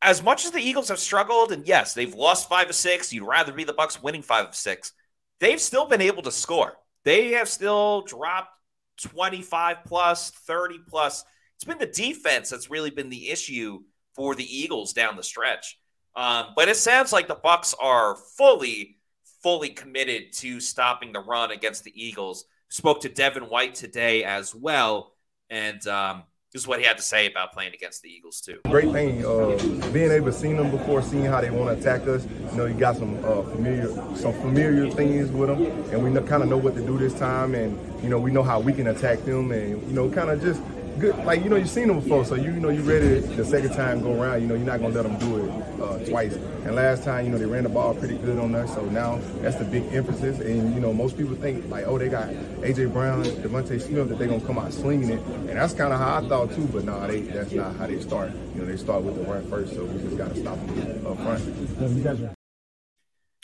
[0.00, 3.26] As much as the Eagles have struggled, and yes, they've lost five of six, you'd
[3.26, 4.92] rather be the Bucs winning five of six.
[5.40, 6.74] They've still been able to score.
[7.04, 8.57] They have still dropped
[8.98, 11.24] 25 plus, 30 plus.
[11.56, 13.80] It's been the defense that's really been the issue
[14.14, 15.78] for the Eagles down the stretch.
[16.16, 18.98] Um, but it sounds like the Bucs are fully,
[19.42, 22.44] fully committed to stopping the run against the Eagles.
[22.68, 25.12] Spoke to Devin White today as well,
[25.48, 26.24] and um,
[26.54, 28.58] is what he had to say about playing against the Eagles too.
[28.64, 29.56] Great thing, uh,
[29.92, 32.26] being able to see them before, seeing how they want to attack us.
[32.52, 36.42] You know, you got some uh, familiar, some familiar things with them, and we kind
[36.42, 38.86] of know what to do this time, and you know, we know how we can
[38.86, 40.62] attack them, and you know, kind of just
[40.98, 41.16] good.
[41.24, 43.74] Like you know, you've seen them before, so you, you know you're ready the second
[43.74, 44.42] time go around.
[44.42, 46.34] You know, you're not gonna let them do it uh, twice.
[46.34, 49.18] And last time, you know, they ran the ball pretty good on us, so now
[49.40, 50.40] that's the big emphasis.
[50.40, 54.18] And you know, most people think like, oh, they got AJ Brown, DeVonta Smith, that
[54.18, 56.66] they're gonna come out slinging it, and that's kind of how I thought too.
[56.66, 58.32] But no, nah, they that's not how they start.
[58.54, 61.16] You know, they start with the run first, so we just gotta stop them up
[61.18, 62.34] front.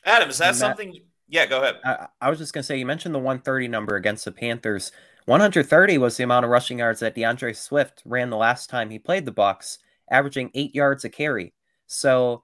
[0.05, 0.95] Adam, is that something?
[1.29, 1.77] Yeah, go ahead.
[1.85, 4.93] I, I was just gonna say you mentioned the 130 number against the Panthers.
[5.27, 8.99] 130 was the amount of rushing yards that D'Andre Swift ran the last time he
[8.99, 9.79] played the Bucs,
[10.11, 11.55] averaging eight yards a carry.
[11.87, 12.43] So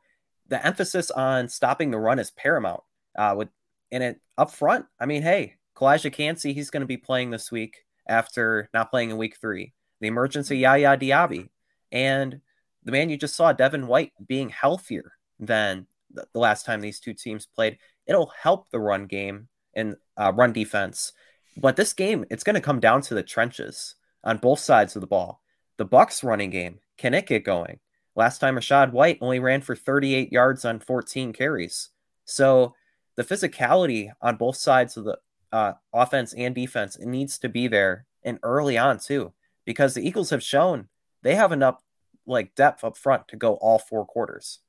[0.48, 2.82] the emphasis on stopping the run is paramount.
[3.16, 3.48] Uh, with
[3.90, 7.50] in it up front, I mean, hey, Calijah Kancey, he's going to be playing this
[7.50, 9.72] week after not playing in week three.
[10.00, 11.50] The emergency Yaya Diaby,
[11.92, 12.40] and
[12.84, 17.14] the man you just saw, Devin White, being healthier than the last time these two
[17.14, 17.78] teams played.
[18.06, 21.12] It'll help the run game and uh, run defense.
[21.60, 25.00] But this game, it's going to come down to the trenches on both sides of
[25.02, 25.42] the ball.
[25.76, 27.80] The Bucs running game, can it get going?
[28.16, 31.90] Last time Rachaad White only ran for 38 yards on 14 carries.
[32.24, 32.74] So
[33.16, 35.18] the physicality on both sides of the
[35.52, 39.32] uh, offense and defense it needs to be there and early on too,
[39.66, 40.88] because the Eagles have shown
[41.22, 41.82] they have enough
[42.26, 44.60] like depth up front to go all four quarters.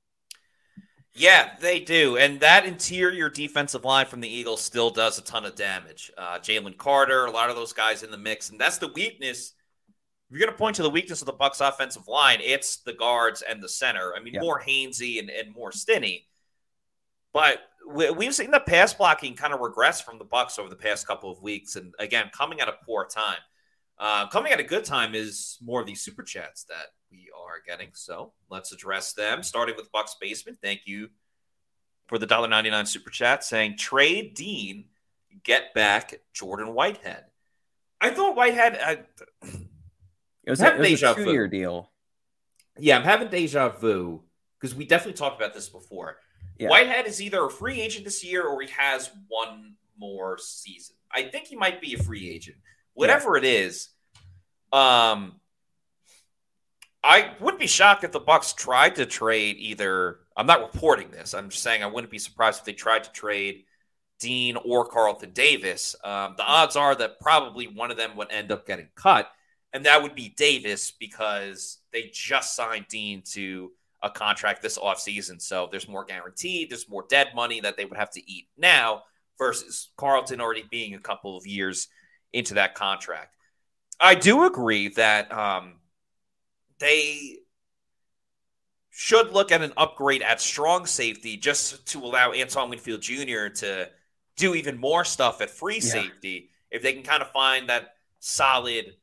[1.14, 2.18] Yeah, they do.
[2.18, 6.12] And that interior defensive line from the Eagles still does a ton of damage.
[6.18, 8.50] Uh, Jalen Carter, a lot of those guys in the mix.
[8.50, 9.54] And that's the weakness.
[10.30, 12.94] If you're going to point to the weakness of the Bucs offensive line, it's the
[12.94, 14.14] guards and the center.
[14.16, 14.40] I mean, yeah.
[14.40, 16.28] more Hainsey and, and more Stinnie.
[17.34, 17.60] But
[17.90, 21.08] we, have seen the pass blocking kind of regress from the Bucs over the past
[21.08, 21.76] couple of weeks.
[21.76, 23.40] And again, coming at a poor time.
[24.02, 27.62] Uh, coming at a good time is more of these super chats that we are
[27.68, 27.90] getting.
[27.94, 30.58] So let's address them, starting with Bucs Basement.
[30.60, 31.10] Thank you
[32.08, 34.86] for the $1.99 super chat saying trade Dean,
[35.44, 37.26] get back Jordan Whitehead.
[38.02, 38.80] I thought Whitehead.
[38.84, 38.92] I,
[40.44, 41.92] it was, a, it was a two-year deal.
[42.80, 44.24] Yeah, I'm having deja vu
[44.60, 46.18] because we definitely talked about this before.
[46.58, 46.70] Yeah.
[46.70, 50.96] Whitehead is either a free agent this year or he has one more season.
[51.14, 52.58] I think he might be a free agent.
[52.94, 53.40] Whatever yeah.
[53.40, 53.90] it is,
[54.72, 55.40] um,
[57.04, 60.20] I wouldn't be shocked if the Bucs tried to trade either.
[60.38, 61.34] I'm not reporting this.
[61.34, 63.66] I'm just saying I wouldn't be surprised if they tried to trade
[64.20, 65.96] Dean or Carlton Davis.
[66.04, 69.30] Um, the odds are that probably one of them would end up getting cut,
[69.74, 73.72] and that would be Davis because they just signed Dean to
[74.04, 75.42] a contract this offseason.
[75.42, 79.04] So there's more guaranteed, there's more dead money that they would have to eat now
[79.38, 81.88] versus Carlton already being a couple of years
[82.34, 83.36] into that contract.
[84.00, 85.74] I do agree that um,
[86.80, 87.38] they
[88.90, 93.48] should look at an upgrade at strong safety just to allow Antoine Winfield Jr.
[93.48, 93.90] to
[94.36, 95.82] do even more stuff at free yeah.
[95.82, 96.50] safety.
[96.70, 98.96] If they can kind of find that solid,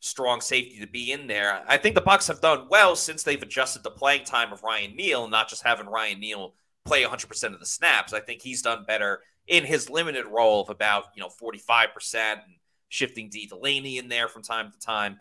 [0.00, 3.42] strong safety to be in there, I think the Bucs have done well since they've
[3.42, 6.54] adjusted the playing time of Ryan Neal, not just having Ryan Neal
[6.86, 8.12] play 100% of the snaps.
[8.12, 12.40] I think he's done better in his limited role of about you know 45% and
[12.88, 15.20] shifting Dee Delaney in there from time to time.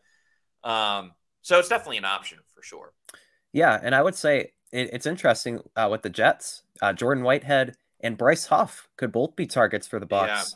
[0.63, 1.11] Um,
[1.41, 2.93] so it's definitely an option for sure.
[3.53, 6.63] Yeah, and I would say it, it's interesting uh, with the Jets.
[6.81, 10.55] Uh, Jordan Whitehead and Bryce Huff could both be targets for the Bucs.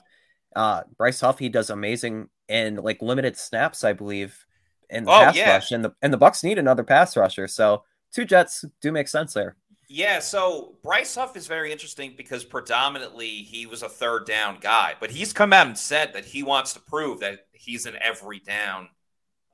[0.55, 0.62] Yeah.
[0.62, 4.45] Uh, Bryce Huff he does amazing in like limited snaps, I believe,
[4.89, 5.53] in the oh, pass yeah.
[5.53, 7.47] rush, and the and the Bucs need another pass rusher.
[7.47, 9.55] So two Jets do make sense there.
[9.91, 14.93] Yeah, so Bryce Huff is very interesting because predominantly he was a third down guy,
[14.99, 18.39] but he's come out and said that he wants to prove that he's an every
[18.39, 18.89] down,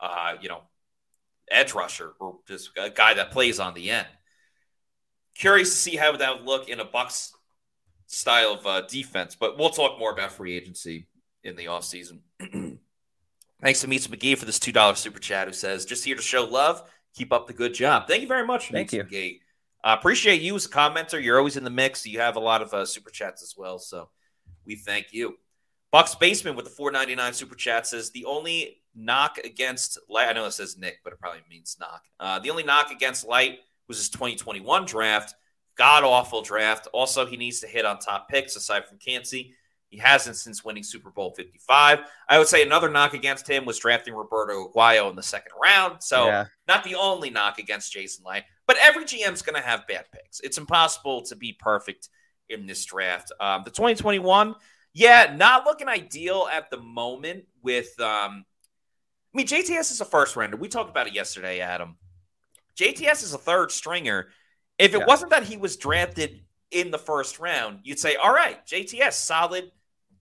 [0.01, 0.63] uh, you know,
[1.49, 4.07] edge rusher or just a guy that plays on the end.
[5.35, 7.31] Curious to see how that would look in a Bucs
[8.07, 11.07] style of uh, defense, but we'll talk more about free agency
[11.45, 12.19] in the offseason.
[13.61, 16.43] Thanks to Meets McGee for this $2 super chat who says, just here to show
[16.43, 16.83] love.
[17.15, 18.05] Keep up the good job.
[18.05, 18.69] Thank you very much.
[18.69, 19.03] Thank Meets you.
[19.05, 19.39] McGee.
[19.85, 21.23] Uh, appreciate you as a commenter.
[21.23, 22.07] You're always in the mix.
[22.07, 23.77] You have a lot of uh, super chats as well.
[23.77, 24.09] So
[24.65, 25.35] we thank you.
[25.93, 30.27] Bucs Basement with the 499 super chat says the only knock against Licht.
[30.27, 32.03] I know it says Nick, but it probably means knock.
[32.19, 35.35] Uh, the only knock against Licht was his 2021 draft.
[35.77, 36.87] God awful draft.
[36.91, 39.53] Also, he needs to hit on top picks aside from Kancey.
[39.89, 41.99] He hasn't since winning Super Bowl 55.
[42.27, 46.01] I would say another knock against him was drafting Roberto Aguayo in the second round.
[46.01, 46.45] So, yeah.
[46.67, 50.39] not the only knock against Jason Licht, but every GM's going to have bad picks.
[50.39, 52.09] It's impossible to be perfect
[52.49, 53.31] in this draft.
[53.39, 54.55] Um, the 2021,
[54.93, 57.99] yeah, not looking ideal at the moment with.
[57.99, 58.45] Um,
[59.33, 60.55] I mean, JTS is a first rounder.
[60.55, 61.97] We talked about it yesterday, Adam.
[62.77, 64.27] JTS is a third stringer.
[64.79, 65.05] If it yeah.
[65.05, 66.41] wasn't that he was drafted
[66.71, 69.71] in the first round, you'd say, all right, JTS, solid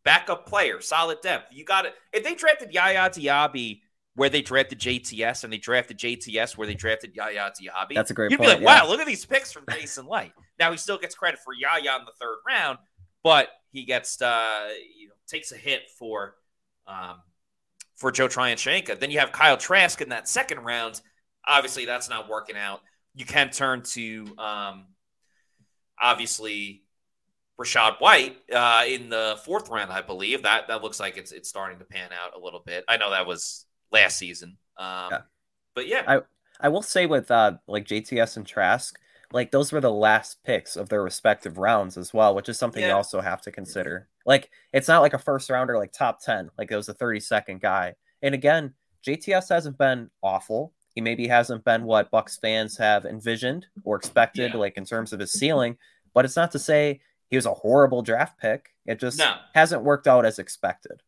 [0.05, 1.53] backup player, solid depth.
[1.53, 1.95] You got it.
[2.13, 3.81] If they drafted Yaya Diaby
[4.17, 8.15] where they drafted JTS and they drafted JTS where they drafted Yaya Diaby, that's a
[8.15, 8.31] great.
[8.31, 10.33] You'd point, be like, wow, look at these picks from Jason Licht.
[10.59, 12.79] now he still gets credit for Yaya in the third round,
[13.23, 16.37] but he gets uh, you know takes a hit for
[16.87, 17.17] um,
[17.97, 19.01] for Joe Tryon-Shoyinka.
[19.01, 21.01] Then you have Kyle Trask in that second round.
[21.47, 22.81] Obviously, that's not working out.
[23.15, 24.87] You can turn to um,
[26.01, 26.85] obviously
[27.61, 30.43] Rachaad White uh, in the fourth round, I believe.
[30.43, 32.85] That that looks like it's it's starting to pan out a little bit.
[32.89, 35.21] I know that was last season, um, yeah.
[35.75, 36.21] but yeah, I
[36.61, 38.99] I will say with uh, like JTS and Trask,
[39.33, 42.83] like those were the last picks of their respective rounds as well, which is something
[42.83, 42.89] yeah.
[42.89, 44.09] you also have to consider.
[44.25, 47.21] Like it's not like a first rounder, like top ten, like it was a thirty
[47.21, 47.95] second guy.
[48.23, 48.75] And again,
[49.07, 50.73] JTS hasn't been awful.
[50.95, 54.59] He maybe hasn't been what Bucs fans have envisioned or expected, yeah.
[54.59, 55.77] like in terms of his ceiling.
[56.15, 58.71] But it's not to say he was a horrible draft pick.
[58.87, 59.35] It just no.
[59.55, 61.03] hasn't worked out as expected.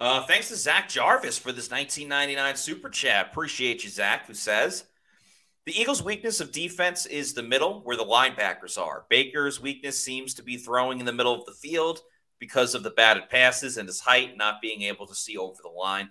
[0.00, 3.26] Uh, thanks to Zach Jarvis for this 1999 super chat.
[3.30, 4.84] Appreciate you, Zach, who says
[5.66, 9.04] the Eagles' weakness of defense is the middle, where the linebackers are.
[9.10, 12.00] Baker's weakness seems to be throwing in the middle of the field
[12.38, 15.68] because of the batted passes and his height not being able to see over the
[15.68, 16.08] line.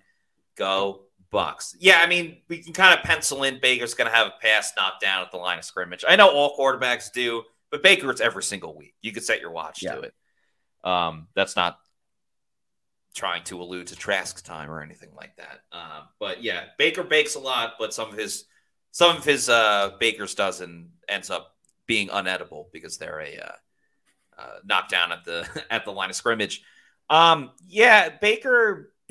[0.56, 1.76] Go Bucs.
[1.80, 4.72] Yeah, I mean, we can kind of pencil in Baker's going to have a pass
[4.78, 6.06] knocked down at the line of scrimmage.
[6.08, 7.44] I know all quarterbacks do.
[7.72, 8.96] But Baker, it's every single week.
[9.02, 9.96] You could set your watch yeah.
[9.96, 10.14] to it.
[10.84, 11.78] Um, that's not
[13.20, 15.60] trying to allude to Trask time or anything like that.
[15.72, 18.46] Um, but yeah, Baker bakes a lot, but some of his
[18.92, 21.56] some of his uh, Baker's dozen ends up
[21.86, 23.52] being unedible because they're a uh,
[24.42, 26.64] uh, knockdown at the at the line of scrimmage.
[27.10, 28.94] Um, yeah, Baker.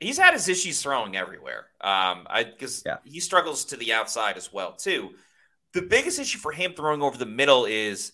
[0.00, 1.66] he's had his issues throwing everywhere.
[1.80, 2.96] Um, I because yeah.
[3.04, 5.10] he struggles to the outside as well too
[5.72, 8.12] the biggest issue for him throwing over the middle is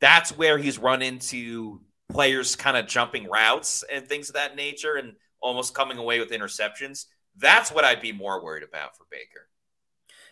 [0.00, 1.80] that's where he's run into
[2.14, 6.30] players kind of jumping routes and things of that nature and almost coming away with
[6.30, 7.06] interceptions.
[7.36, 9.48] That's what I'd be more worried about for Baker.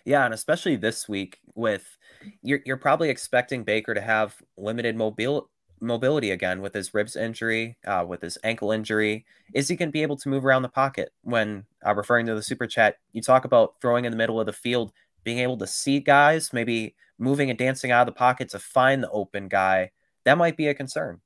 [0.05, 1.99] Yeah, and especially this week with
[2.43, 7.77] you're you're probably expecting Baker to have limited mobile mobility again with his ribs injury,
[7.85, 9.27] uh, with his ankle injury.
[9.53, 11.13] Is he going to be able to move around the pocket?
[11.23, 14.47] When uh, referring to the super chat, you talk about throwing in the middle of
[14.47, 14.93] the field
[15.25, 19.03] being able to see guys, maybe moving and dancing out of the pocket to find
[19.03, 19.91] the open guy,
[20.25, 21.21] that might be a concern.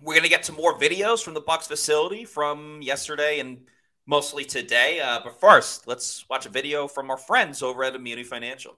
[0.00, 3.66] We're going to get some more videos from the Bucs facility from yesterday and
[4.06, 5.00] mostly today.
[5.00, 8.76] Uh, but first, let's watch a video from our friends over at Imuni Financial.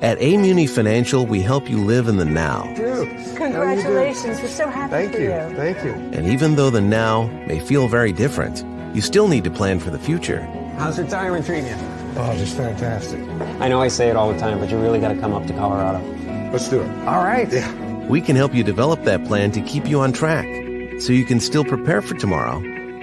[0.00, 2.64] At Amuni Financial, we help you live in the now.
[2.74, 4.40] Dude, Congratulations.
[4.40, 5.30] We're so happy Thank for you.
[5.30, 5.56] you.
[5.56, 5.92] Thank you.
[5.92, 8.64] And even though the now may feel very different,
[8.94, 10.40] you still need to plan for the future.
[10.78, 11.76] How's retirement treating you?
[12.16, 13.20] Oh, just fantastic.
[13.60, 15.46] I know I say it all the time, but you really got to come up
[15.46, 16.04] to Colorado.
[16.50, 16.90] Let's do it.
[17.06, 17.50] All right.
[17.52, 17.85] Yeah.
[18.08, 20.46] We can help you develop that plan to keep you on track
[21.00, 22.60] so you can still prepare for tomorrow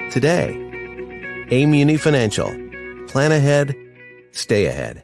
[0.10, 0.56] today.
[1.52, 2.48] AIM Financial.
[3.08, 3.76] Plan ahead,
[4.32, 5.04] stay ahead.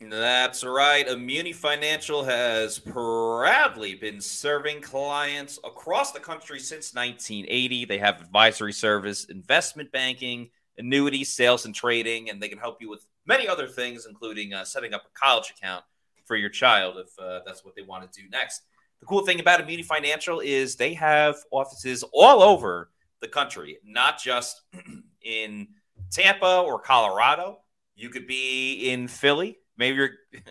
[0.00, 1.06] That's right.
[1.08, 7.84] Immuni Financial has proudly been serving clients across the country since 1980.
[7.84, 12.88] They have advisory service, investment banking, annuities, sales, and trading, and they can help you
[12.88, 15.84] with many other things, including uh, setting up a college account
[16.28, 18.62] for your child if uh, that's what they want to do next.
[19.00, 24.20] The cool thing about Immunity Financial is they have offices all over the country, not
[24.20, 24.62] just
[25.22, 25.68] in
[26.12, 27.60] Tampa or Colorado.
[27.96, 29.58] You could be in Philly.
[29.76, 30.10] Maybe you're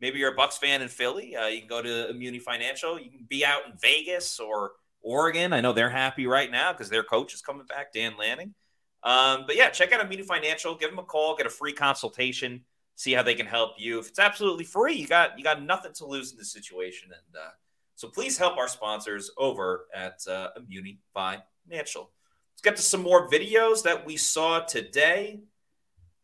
[0.00, 1.36] maybe you're a Bucs fan in Philly.
[1.36, 2.98] Uh, you can go to Immunity Financial.
[2.98, 5.52] You can be out in Vegas or Oregon.
[5.52, 8.54] I know they're happy right now because their coach is coming back, Dan Lanning.
[9.02, 10.74] Um, but yeah, check out Immunity Financial.
[10.74, 11.36] Give them a call.
[11.36, 12.64] Get a free consultation.
[12.96, 13.98] See how they can help you.
[13.98, 17.10] If it's absolutely free, you got you got nothing to lose in this situation.
[17.12, 17.50] And uh,
[17.96, 22.10] so please help our sponsors over at uh, Immuni Financial.
[22.52, 25.40] Let's get to some more videos that we saw today.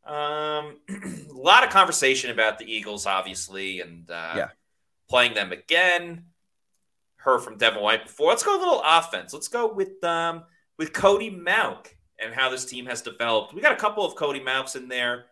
[0.04, 4.48] Um, a lot of conversation about the Eagles, obviously, and uh, yeah.
[5.08, 6.26] playing them again.
[7.16, 8.30] Heard from Devin White before.
[8.30, 9.34] Let's go a little offense.
[9.34, 10.44] Let's go with um,
[10.78, 13.54] with Cody Mauch and how this team has developed.
[13.54, 15.26] We got a couple of Cody Mauchs in there.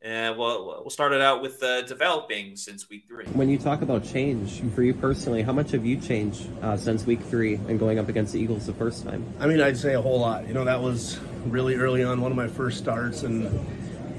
[0.00, 3.24] And we'll, we'll start it out with uh, developing since week three.
[3.26, 7.04] When you talk about change for you personally, how much have you changed uh, since
[7.04, 9.24] week three and going up against the Eagles the first time?
[9.40, 10.46] I mean, I'd say a whole lot.
[10.46, 13.50] You know, that was really early on, one of my first starts, and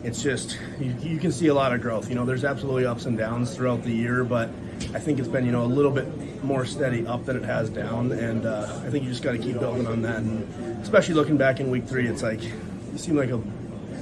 [0.04, 2.10] it's just you, you, can see a lot of growth.
[2.10, 4.50] You know, there's absolutely ups and downs throughout the year, but
[4.94, 7.70] I think it's been you know a little bit more steady up than it has
[7.70, 10.18] down, and uh, I think you just got to keep building on that.
[10.18, 13.42] And especially looking back in week three, it's like you seem like a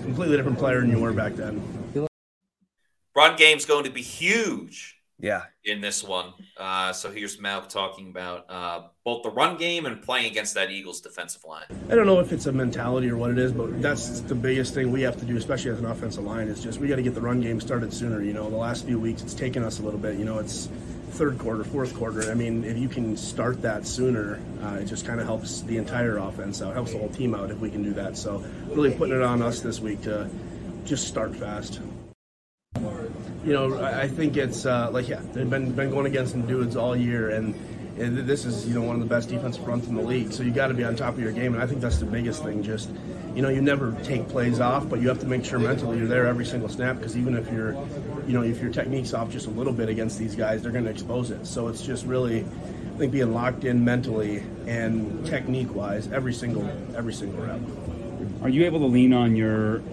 [0.08, 1.62] completely different player than you were back then.
[3.14, 4.96] Run game's going to be huge.
[5.20, 5.44] Yeah.
[5.66, 6.34] In this one.
[6.56, 10.70] Uh, so here's Mauch talking about uh, both the run game and playing against that
[10.70, 11.66] Eagles defensive line.
[11.90, 14.76] I don't know if it's a mentality or what it is, but that's the biggest
[14.76, 17.02] thing we have to do, especially as an offensive line, is just we got to
[17.02, 18.22] get the run game started sooner.
[18.22, 20.20] You know, the last few weeks it's taken us a little bit.
[20.20, 20.70] You know, it's
[21.12, 22.30] third quarter, fourth quarter.
[22.30, 25.78] I mean, if you can start that sooner, uh, it just kind of helps the
[25.78, 28.18] entire offense out, helps the whole team out if we can do that.
[28.18, 30.30] So really putting it on us this week to
[30.86, 31.82] just start fast.
[33.46, 36.76] You know, I think it's uh, like yeah, they've been been going against some dudes
[36.76, 37.56] all year, and,
[38.00, 40.32] and this is you know one of the best defensive fronts in the league.
[40.32, 42.06] So you got to be on top of your game, and I think that's the
[42.06, 42.64] biggest thing.
[42.64, 42.90] Just
[43.38, 46.08] you know, you never take plays off, but you have to make sure mentally you're
[46.08, 47.74] there every single snap because even if you're,
[48.26, 50.86] you know, if your technique's off just a little bit against these guys, they're going
[50.86, 51.46] to expose it.
[51.46, 56.68] So it's just really, I think being locked in mentally and technique wise every single
[56.96, 57.62] every single rep.
[58.42, 59.84] Are you able to lean on your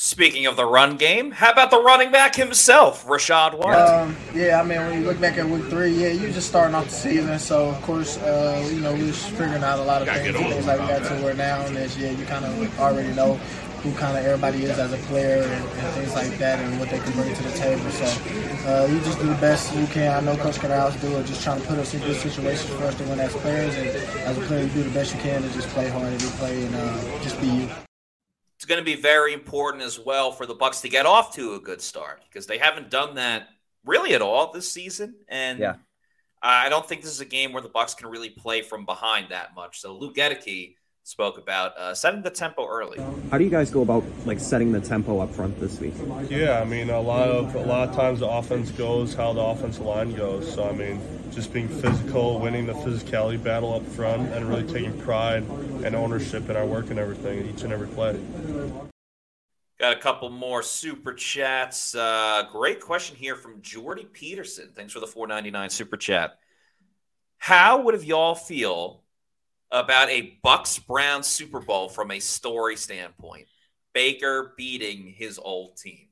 [0.00, 3.74] Speaking of the run game, how about the running back himself, Rachaad White?
[3.74, 6.76] Um, yeah, I mean, when you look back at week three, yeah, you're just starting
[6.76, 10.00] off the season, so of course, uh, you know, we are figuring out a lot
[10.00, 13.12] of things, things like that to where now and this year you kind of already
[13.12, 13.34] know
[13.82, 16.90] who kind of everybody is as a player and, and, things like that and what
[16.90, 17.90] they can bring to the table.
[17.90, 18.04] So
[18.68, 20.16] uh, you just do the best you can.
[20.16, 22.84] I know Coach Canales do it, just trying to put us in good situations for
[22.84, 23.74] us to win as players.
[23.74, 26.30] And as a player, you do the best you can to just play hard every
[26.38, 27.68] play and uh, just be you
[28.58, 31.54] it's going to be very important as well for the Bucs to get off to
[31.54, 33.50] a good start because they haven't done that
[33.86, 35.14] really at all this season.
[35.28, 35.74] And yeah.
[36.42, 39.28] I don't think this is a game where the Bucs can really play from behind
[39.30, 39.80] that much.
[39.80, 40.74] So Luke Goedeke
[41.08, 42.98] spoke about uh, setting the tempo early.
[43.30, 45.94] How do you guys go about like setting the tempo up front this week?
[46.28, 49.40] Yeah, I mean a lot of a lot of times the offense goes how the
[49.40, 50.52] offensive line goes.
[50.52, 51.00] So I mean
[51.30, 55.44] just being physical, winning the physicality battle up front, and really taking pride
[55.82, 58.20] and ownership in our work and everything, each and every play.
[59.80, 61.94] Got a couple more super chats.
[61.94, 64.72] Uh, great question here from Jordy Peterson.
[64.74, 66.38] Thanks for the 499 super chat.
[67.38, 69.04] How would have y'all feel
[69.70, 73.46] about a Bucs Brown Super Bowl from a story standpoint?
[73.92, 76.08] Baker beating his old team.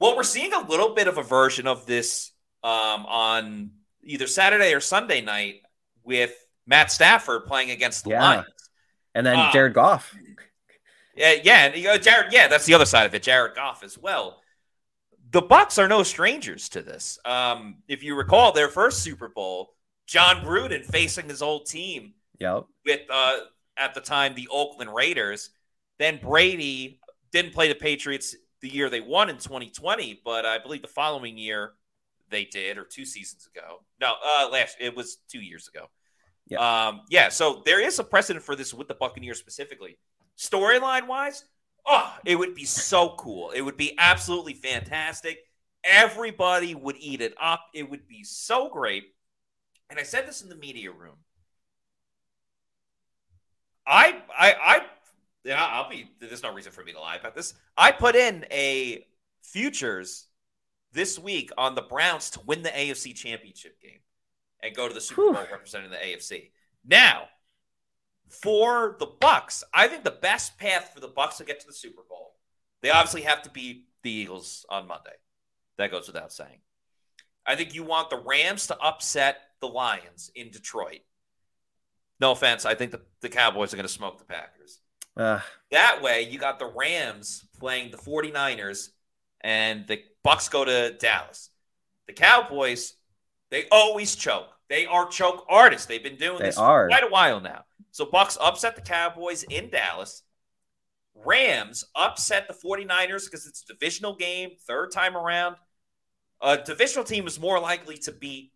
[0.00, 2.30] Well, we're seeing a little bit of a version of this
[2.62, 3.70] um, on
[4.02, 5.62] either Saturday or Sunday night
[6.04, 6.32] with
[6.66, 8.22] Matt Stafford playing against the yeah.
[8.22, 8.70] Lions.
[9.14, 10.14] And then uh, Jared Goff.
[11.16, 12.32] Yeah, yeah, and you go, Jared.
[12.32, 13.24] Yeah, that's the other side of it.
[13.24, 14.40] Jared Goff as well.
[15.32, 17.18] The Bucs are no strangers to this.
[17.24, 19.74] Um, if you recall their first Super Bowl,
[20.06, 22.14] Jon Gruden facing his old team.
[22.38, 22.66] Yep.
[22.88, 23.38] With uh,
[23.76, 25.50] at the time the Oakland Raiders.
[25.98, 27.00] Then Brady
[27.32, 31.36] didn't play the Patriots the year they won in 2020, but I believe the following
[31.36, 31.72] year
[32.30, 33.82] they did, or two seasons ago.
[34.00, 35.86] No, uh, last it was two years ago.
[36.46, 36.88] Yeah.
[36.88, 37.28] Um, yeah.
[37.28, 39.98] So there is a precedent for this with the Buccaneers specifically.
[40.36, 41.44] Storyline wise,
[41.90, 43.50] Oh, it would be so cool.
[43.50, 45.38] It would be absolutely fantastic.
[45.84, 47.64] Everybody would eat it up.
[47.72, 49.04] It would be so great.
[49.88, 51.16] And I said this in the media room.
[53.88, 54.80] I, I, I,
[55.44, 56.10] yeah, I'll be.
[56.20, 57.54] There's no reason for me to lie about this.
[57.76, 59.06] I put in a
[59.42, 60.26] futures
[60.92, 64.00] this week on the Browns to win the AFC Championship game
[64.62, 66.50] and go to the Super Bowl representing the AFC.
[66.86, 67.28] Now,
[68.28, 71.72] for the Bucs, I think the best path for the Bucs to get to the
[71.72, 72.34] Super Bowl,
[72.82, 75.16] they obviously have to beat the Eagles on Monday.
[75.78, 76.58] That goes without saying.
[77.46, 81.00] I think you want the Rams to upset the Lions in Detroit.
[82.20, 84.80] No offense, I think the, the Cowboys are going to smoke the Packers.
[85.16, 85.40] Uh,
[85.70, 88.88] that way, you got the Rams playing the 49ers
[89.40, 91.50] and the Bucs go to Dallas.
[92.06, 92.94] The Cowboys,
[93.50, 94.48] they always choke.
[94.68, 95.86] They are choke artists.
[95.86, 96.84] They've been doing this are.
[96.84, 97.64] for quite a while now.
[97.90, 100.22] So Bucs upset the Cowboys in Dallas.
[101.24, 105.56] Rams upset the 49ers because it's a divisional game, third time around.
[106.40, 108.52] A divisional team is more likely to beat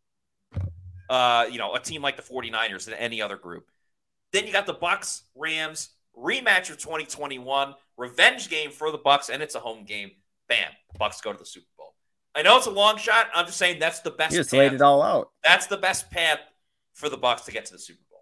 [1.12, 3.66] uh, you know, a team like the 49ers than any other group.
[4.32, 9.42] Then you got the Bucs, Rams, rematch of 2021, revenge game for the Bucs, and
[9.42, 10.12] it's a home game.
[10.48, 11.94] Bam, Bucs go to the Super Bowl.
[12.34, 13.26] I know it's a long shot.
[13.34, 14.32] I'm just saying that's the best.
[14.32, 14.58] you just path.
[14.58, 15.28] laid it all out.
[15.44, 16.38] That's the best path
[16.94, 18.20] for the Bucs to get to the Super Bowl.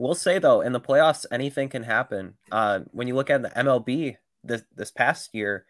[0.00, 2.34] We'll say though, in the playoffs, anything can happen.
[2.50, 5.64] Uh, when you look at the MLB this this past year,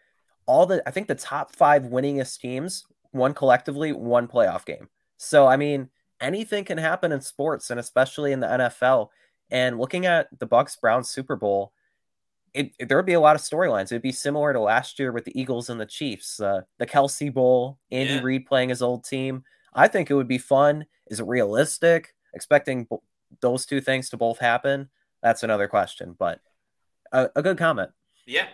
[0.47, 2.83] all the I think the top five winningest teams
[3.13, 4.89] won collectively one playoff game.
[5.17, 5.89] So I mean,
[6.21, 9.09] anything can happen in sports, and especially in the NFL.
[9.49, 11.73] And looking at the Bucs Browns Super Bowl,
[12.53, 13.85] it, it- there would be a lot of storylines.
[13.85, 17.33] It'd be similar to last year with the Eagles and the Chiefs, uh, the Kelce
[17.33, 18.21] Bowl, Andy Yeah.
[18.21, 19.43] Reid playing his old team.
[19.73, 20.85] I think it would be fun.
[21.07, 22.13] Is it realistic?
[22.33, 23.03] Expecting bo-
[23.41, 24.89] those two things to both happen?
[25.23, 26.39] That's another question, but
[27.11, 27.91] a, a good comment.
[28.25, 28.47] Yeah.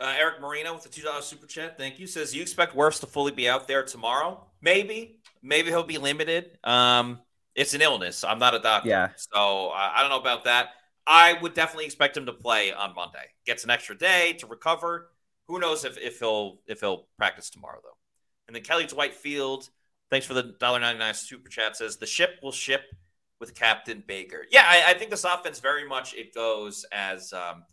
[0.00, 1.76] Uh, Eric Marino with the two dollars super chat.
[1.76, 2.06] Thank you.
[2.06, 4.46] Says you expect Wirfs to fully be out there tomorrow?
[4.62, 5.19] Maybe.
[5.42, 6.58] Maybe he'll be limited.
[6.64, 7.20] Um,
[7.54, 8.24] it's an illness.
[8.24, 9.08] I'm not a doctor, Yeah.
[9.16, 10.68] so I, I don't know about that.
[11.06, 13.24] I would definitely expect him to play on Monday.
[13.46, 15.10] Gets an extra day to recover.
[15.48, 17.96] Who knows if, if he'll if he'll practice tomorrow though.
[18.46, 19.68] And then Kelly Dwight Field,
[20.10, 21.76] thanks for the $1.99 super chat.
[21.76, 22.82] Says the ship will ship
[23.40, 24.44] with Captain Baker.
[24.50, 27.64] Yeah, I, I think this offense very much it goes as um,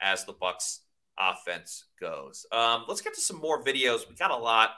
[0.00, 0.80] as the Bucs
[1.18, 2.44] offense goes.
[2.52, 4.08] Um, let's get to some more videos.
[4.08, 4.70] We got a lot.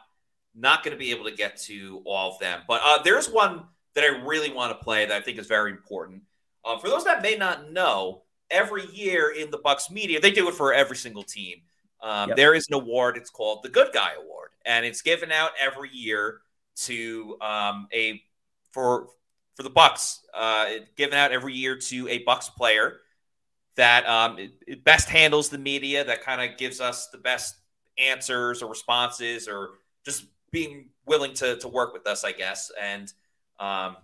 [0.55, 3.64] Not going to be able to get to all of them, but uh, there's one
[3.94, 6.22] that I really want to play that I think is very important.
[6.64, 10.48] Uh, for those that may not know, every year in the Bucs media, they do
[10.48, 11.62] it for every single team.
[12.02, 12.36] Um, Yep.
[12.36, 13.16] There is an award.
[13.16, 16.40] It's called the Good Guy Award, and it's given out every year
[16.76, 18.22] to um, a
[18.72, 19.09] for
[19.57, 20.18] for the Bucs.
[20.34, 23.00] Uh, given out every year to a Bucs player
[23.76, 27.57] that um, it, it best handles the media, that kind of gives us the best
[27.98, 29.70] answers or responses, or
[30.05, 32.70] just being willing to to work with us, I guess.
[32.80, 33.12] And
[33.61, 33.96] um,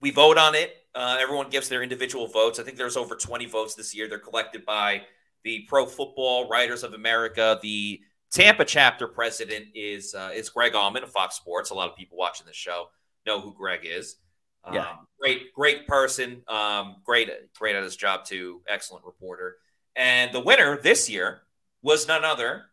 [0.00, 0.74] we vote on it.
[0.94, 2.58] Uh, everyone gives their individual votes.
[2.58, 4.08] I think there's over 20 votes this year.
[4.08, 5.02] They're collected by
[5.44, 7.60] the Pro Football Writers of America.
[7.62, 8.00] The
[8.32, 11.70] Tampa chapter president is uh, is Greg Auman of Fox Sports.
[11.70, 12.86] A lot of people watching this show
[13.26, 14.16] know who Greg is.
[14.64, 14.96] Um, Yeah.
[15.20, 16.42] Great, great person.
[16.48, 18.62] Um, great, great at his job too.
[18.66, 19.56] Excellent reporter.
[19.94, 21.42] And the winner this year
[21.82, 22.64] was none other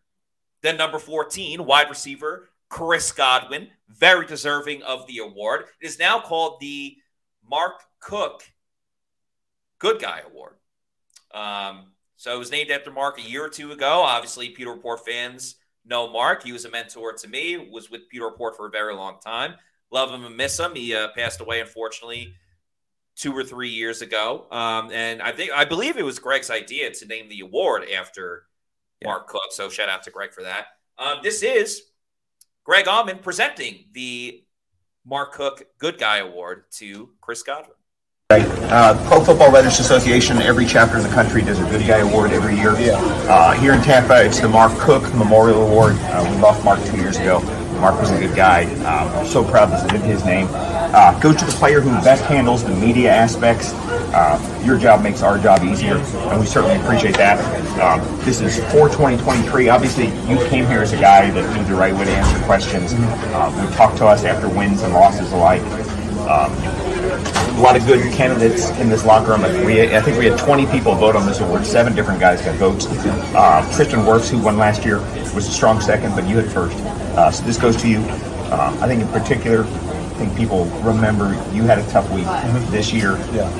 [0.62, 5.66] than number 14, wide receiver Chris Godwin, very deserving of the award.
[5.82, 6.98] It is now called the
[7.50, 8.44] Mark Cook
[9.80, 10.56] Good Guy Award.
[11.34, 14.02] Um, so it was named after Mark a year or two ago.
[14.02, 15.56] Obviously, Pewter Report fans
[15.86, 16.44] know Mark.
[16.44, 17.70] He was a mentor to me.
[17.72, 19.56] Was with Pewter Report for a very long time.
[19.92, 20.76] Love him and miss him.
[20.76, 22.34] He uh, passed away, unfortunately,
[23.16, 24.46] two or three years ago.
[24.52, 28.48] Um, and I think I believe it was Greg's idea to name the award after
[29.04, 29.52] Mark Cook.
[29.52, 30.66] So shout out to Greg for that.
[30.98, 31.84] Um, this is
[32.68, 34.44] Greg Auman presenting the
[35.06, 37.78] Mark Cook Good Guy Award to Chris Godwin.
[38.30, 38.46] Right.
[38.64, 42.32] Uh, Pro Football Writers Association, every chapter in the country does a Good Guy Award
[42.32, 42.74] every year.
[42.76, 45.96] Uh, here in Tampa, it's the Mark Cook Memorial Award.
[45.98, 47.40] Uh, we lost Mark two years ago.
[47.80, 48.66] Mark was a good guy.
[48.84, 50.48] Um, I'm so proud this is in his name.
[50.94, 53.74] Uh, goes to the player who best handles the media aspects.
[54.14, 57.38] Uh, your job makes our job easier, and we certainly appreciate that.
[57.80, 59.70] Um, this is for 2023.
[59.70, 62.94] Obviously, you came here as a guy that knew the right way to answer questions.
[62.94, 65.62] Uh, you talked to us after wins and losses alike.
[66.28, 66.52] Um,
[67.58, 69.42] a lot of good candidates in this locker room.
[69.66, 71.66] We, I think we had 20 people vote on this award.
[71.66, 72.86] Seven different guys got votes.
[72.88, 75.00] Uh, Tristan Wirfs, who won last year,
[75.34, 76.78] was a strong second, but you had first.
[77.18, 78.00] Uh, so this goes to you.
[78.50, 79.64] Uh, I think in particular,
[80.18, 82.26] think people remember you had a tough week
[82.72, 83.14] this year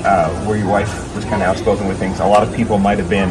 [0.04, 2.20] uh, where your wife was kind of outspoken with things.
[2.20, 3.30] A lot of people might have been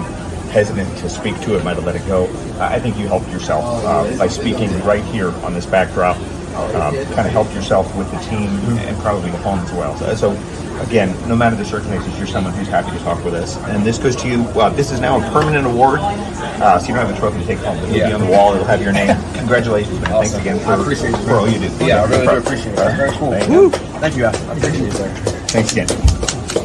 [0.49, 2.25] hesitant to speak to it, might have let it go.
[2.59, 6.17] I think you helped yourself uh, by speaking right here on this backdrop.
[6.57, 8.49] Um, kind of helped yourself with the team
[8.79, 9.95] and probably the home as well.
[9.97, 13.57] So, so, again, no matter the circumstances, you're someone who's happy to talk with us.
[13.65, 14.41] And this goes to you.
[14.59, 17.45] Uh, this is now a permanent award, uh, so you don't have a trophy to
[17.45, 17.77] take home.
[17.77, 18.07] It'll yeah.
[18.07, 18.53] be on the wall.
[18.53, 19.09] It'll have your name.
[19.47, 20.11] Congratulations, man.
[20.11, 20.41] Awesome.
[20.41, 21.85] Thanks again for, I appreciate for all you do.
[21.85, 22.75] Yeah, I really do appreciate it.
[22.75, 23.31] Very cool.
[23.31, 23.69] Thank you.
[23.71, 24.25] Thank you.
[24.25, 25.07] I appreciate it, sir.
[25.47, 25.87] Thanks again.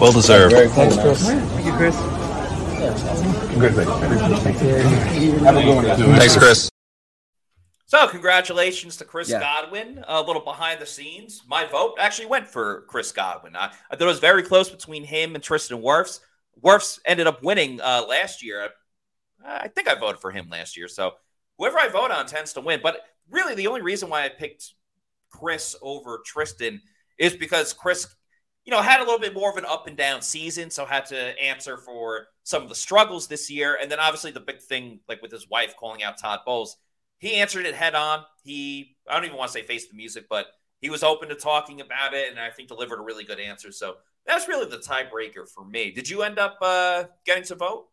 [0.00, 0.52] Well deserved.
[0.52, 0.90] Very cool.
[0.90, 1.28] Thanks, Chris.
[1.28, 1.96] Thank you, Chris.
[3.52, 4.00] Congratulations.
[5.44, 6.18] Have a good one.
[6.18, 6.68] Thanks, Chris.
[7.86, 9.38] So, congratulations to Chris Yeah.
[9.38, 10.02] Godwin.
[10.08, 11.42] A little behind the scenes.
[11.46, 13.54] My vote actually went for Chris Godwin.
[13.54, 16.18] I, I thought it was very close between him and Tristan Wirfs.
[16.60, 18.70] Wirfs ended up winning uh, last year.
[19.44, 20.88] I, I think I voted for him last year.
[20.88, 21.12] So,
[21.58, 22.80] whoever I vote on tends to win.
[22.82, 23.00] But
[23.30, 24.74] really, the only reason why I picked
[25.30, 26.80] Chris over Tristan
[27.18, 28.06] is because Chris,
[28.64, 31.06] you know, had a little bit more of an up and down season, so had
[31.06, 33.78] to answer for some of the struggles this year.
[33.80, 36.76] And then obviously the big thing, like with his wife calling out Todd Bowles,
[37.18, 38.24] he answered it head on.
[38.42, 40.46] He, I don't even want to say face the music, but
[40.80, 43.70] he was open to talking about it, and I think delivered a really good answer.
[43.70, 43.96] So
[44.26, 45.92] that's really the tiebreaker for me.
[45.92, 47.86] Did you end up uh, getting to vote?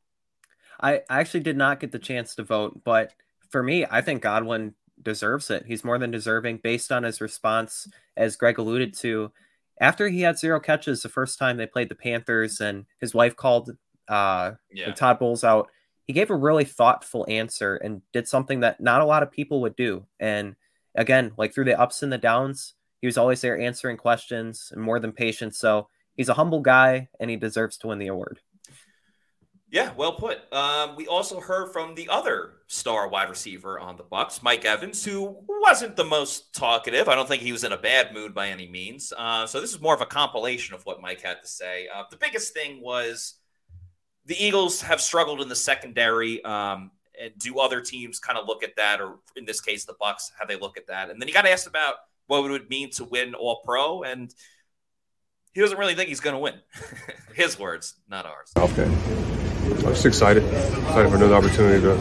[0.81, 3.13] I, actually did not get the chance to vote, but
[3.49, 5.65] for me, I think Godwin deserves it.
[5.65, 7.87] He's more than deserving based on his response,
[8.17, 9.31] as Greg alluded to.
[9.79, 13.35] After he had zero catches the first time they played the Panthers and his wife
[13.35, 13.71] called
[14.07, 14.91] uh, Yeah.
[14.91, 15.69] Todd Bowles out,
[16.05, 19.61] he gave a really thoughtful answer and did something that not a lot of people
[19.61, 20.05] would do.
[20.19, 20.55] And
[20.95, 24.81] again, like through the ups and the downs, he was always there answering questions and
[24.81, 25.55] more than patient.
[25.55, 25.87] So
[26.17, 28.39] he's a humble guy and he deserves to win the award.
[29.71, 30.51] Yeah, well put.
[30.51, 35.05] Um, we also heard from the other star wide receiver on the Bucs, Mike Evans,
[35.05, 37.07] who wasn't the most talkative.
[37.07, 39.13] I don't think he was in a bad mood by any means.
[39.15, 41.87] Uh, so this is more of a compilation of what Mike had to say.
[41.93, 43.35] Uh, the biggest thing was
[44.25, 46.43] the Eagles have struggled in the secondary.
[46.43, 49.93] Um, and do other teams kind of look at that, or in this case, the
[50.01, 51.09] Bucs, how they look at that?
[51.09, 51.95] And then he got asked about
[52.27, 54.33] what it would mean to win All Pro, and
[55.53, 56.55] he doesn't really think he's going to win.
[57.35, 58.51] His words, not ours.
[58.55, 59.48] Okay.
[59.71, 60.43] I'm just excited.
[60.43, 61.95] Excited for another opportunity to,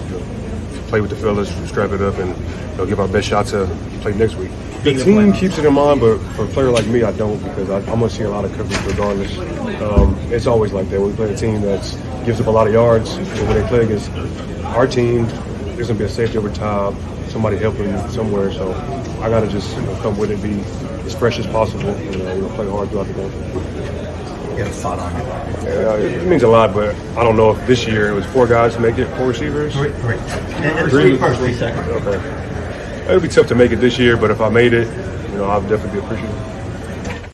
[0.88, 3.66] play with the fellas, strap it up, and you know, give our best shot to
[4.00, 4.50] play next week.
[4.82, 7.68] The team keeps it in mind, but for a player like me, I don't because
[7.68, 9.36] I, I'm going to see a lot of coverage regardless.
[9.82, 11.00] Um, it's always like that.
[11.00, 11.82] When we play a team that
[12.24, 14.10] gives up a lot of yards, and when they play against
[14.64, 15.26] our team,
[15.76, 16.94] there's going to be a safety over top,
[17.28, 18.50] somebody helping somewhere.
[18.52, 18.72] So
[19.20, 20.60] I got to just you know, come with it, be
[21.04, 23.97] as fresh as possible, and uh, you know, play hard throughout the game.
[24.58, 25.24] You have a thought on it?
[25.62, 28.44] Yeah, it means a lot, but I don't know if this year it was four
[28.44, 29.72] guys to make it, four receivers.
[29.72, 30.16] Three, three.
[30.16, 31.88] And, and three first, three second.
[31.88, 33.08] Okay.
[33.08, 34.88] It would be tough to make it this year, but if I made it,
[35.30, 37.32] you know, I'd definitely be appreciative.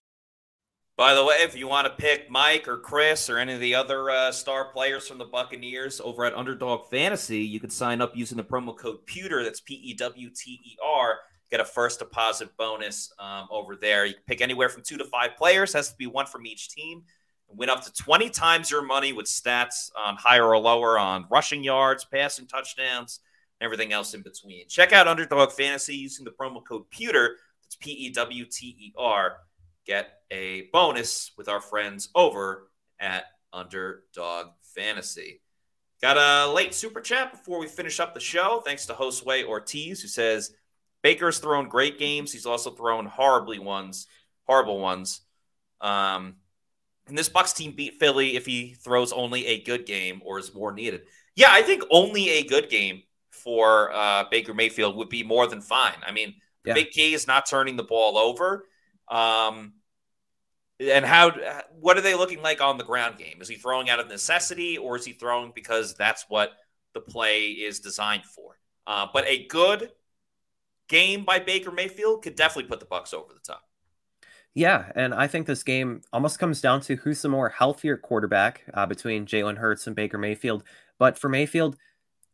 [0.99, 3.75] By the way, if you want to pick Mike or Chris or any of the
[3.75, 8.15] other uh, star players from the Buccaneers over at Underdog Fantasy, you could sign up
[8.15, 9.43] using the promo code Pewter.
[9.43, 11.21] That's P E W T E R.
[11.55, 14.05] Get a first deposit bonus um, over there.
[14.05, 15.73] You can pick anywhere from two to five players.
[15.73, 17.05] Has to be one from each team.
[17.47, 21.63] Win up to 20 times your money with stats on higher or lower on rushing
[21.63, 23.21] yards, passing touchdowns,
[23.61, 24.67] and everything else in between.
[24.67, 27.37] Check out Underdog Fantasy using the promo code Pewter.
[27.63, 29.37] That's P E W T E R.
[29.87, 35.41] Get a bonus with our friends over at Underdog Fantasy.
[36.03, 38.61] Got a late super chat before we finish up the show.
[38.65, 40.51] Thanks to Josue Ortiz, who says
[41.05, 42.33] Baker's thrown great games.
[42.33, 44.07] He's also thrown horribly ones,
[44.47, 45.21] horrible ones.
[45.83, 46.37] Um,
[47.07, 50.55] and this Bucs team beat Philly if he throws only a good game or is
[50.55, 51.03] more needed.
[51.37, 55.61] Yeah, I think only a good game for uh, Baker Mayfield would be more than
[55.61, 55.99] fine.
[56.07, 56.75] I mean, the Yeah.
[56.75, 58.67] big key is not turning the ball over.
[59.07, 59.75] Um,
[60.81, 61.33] and how?
[61.79, 63.43] What are they looking like on the ground game?
[63.43, 66.53] Is he throwing out of necessity, or is he throwing because that's what
[66.95, 68.59] the play is designed for?
[68.87, 69.91] Uh, but a good
[70.89, 73.63] game by Baker Mayfield could definitely put the Bucs over the top.
[74.55, 78.63] Yeah, and I think this game almost comes down to who's the more healthier quarterback
[78.73, 80.63] uh, between Jalen Hurts and Baker Mayfield.
[80.97, 81.77] But for Mayfield,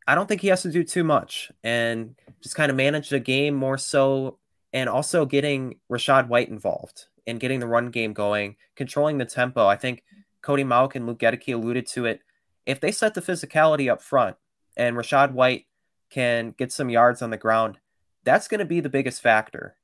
[0.07, 3.21] I don't think he has to do too much and just kind of manage the
[3.21, 4.39] game more so,
[4.73, 9.67] and also getting Rachaad White involved and getting the run game going, controlling the tempo.
[9.67, 10.05] I think
[10.43, 12.21] Cody Mauch and Luke Goedeke alluded to it.
[12.67, 14.37] If they set the physicality up front
[14.77, 15.67] and Rachaad White
[16.11, 17.79] can get some yards on the ground,
[18.25, 19.77] that's going to be the biggest factor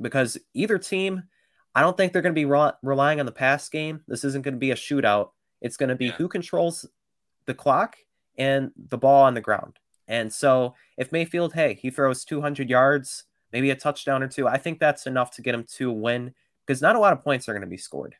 [0.00, 1.22] because either team
[1.74, 4.02] I don't think they're going to be re- relying on the pass game.
[4.06, 5.30] This isn't going to be a shootout.
[5.62, 6.86] It's going to be who controls
[7.46, 7.96] the clock
[8.36, 9.78] and the ball on the ground.
[10.06, 14.58] And so if Mayfield, hey, he throws 200 yards, maybe a touchdown or two, I
[14.58, 16.34] think that's enough to get him to win
[16.66, 18.16] because not a lot of points are going to be scored.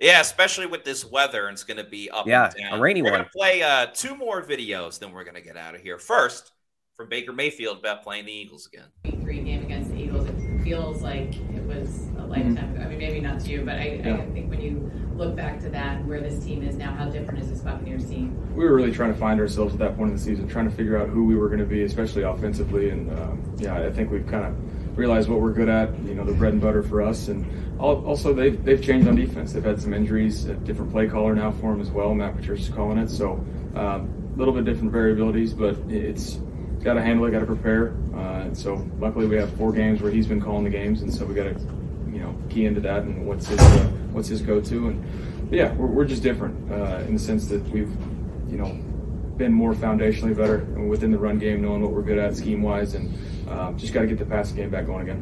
[0.00, 2.78] Yeah, especially with this weather, and it's going to be up Yeah, and down.
[2.78, 3.20] a rainy we're one.
[3.20, 5.98] going to play uh, two more videos, then we're going to get out of here.
[5.98, 6.50] First,
[6.96, 8.84] from Baker Mayfield about playing the Eagles again.
[9.22, 12.82] three game against the Eagles, it feels like it was a lifetime ago.
[12.82, 14.16] I mean, maybe not to you, but I, Yeah.
[14.16, 17.06] I think when you look back to that and where this team is now, how
[17.08, 18.36] different is this Buccaneers team?
[18.54, 20.74] we were really trying to find ourselves at that point in the season, trying to
[20.76, 22.90] figure out who we were going to be, especially offensively.
[22.90, 25.98] And um, yeah, I think we've kind of realized what we're good at.
[26.04, 27.28] You know, the bread and butter for us.
[27.28, 27.46] And
[27.80, 29.52] also, they've they've changed on defense.
[29.54, 32.14] They've had some injuries, a different play caller now for them as well.
[32.14, 36.38] Matt Patricia's calling it, so um, a little bit different variabilities, but it's
[36.82, 37.94] got to handle it, got to prepare.
[38.14, 41.24] Uh, so luckily, we have four games where he's been calling the games, and so
[41.24, 41.58] we got to
[42.12, 44.88] you know key into that and what's his uh, what's his go-to.
[44.88, 47.90] And yeah we're, we're just different uh, in the sense that we've
[48.48, 48.72] you know
[49.36, 52.94] been more foundationally better within the run game knowing what we're good at scheme wise
[52.94, 53.18] and
[53.48, 55.20] um, just got to get the passing game back going again.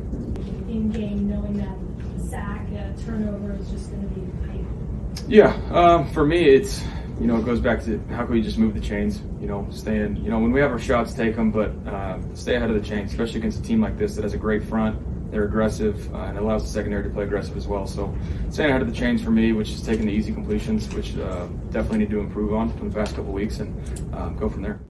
[0.68, 4.26] In game, knowing that sack, uh, turnover is just going to be
[5.28, 6.82] yeah um, for me it's
[7.20, 9.66] you know it goes back to how can we just move the chains you know
[9.70, 12.82] staying you know when we have our shots take them but uh, stay ahead of
[12.82, 14.98] the chains especially against a team like this that has a great front
[15.30, 17.86] they're aggressive uh, and allows the secondary to play aggressive as well.
[17.86, 18.14] So
[18.50, 21.46] staying ahead of the chains for me, which is taking the easy completions, which uh,
[21.70, 24.80] definitely need to improve on in the past couple weeks and um, go from there.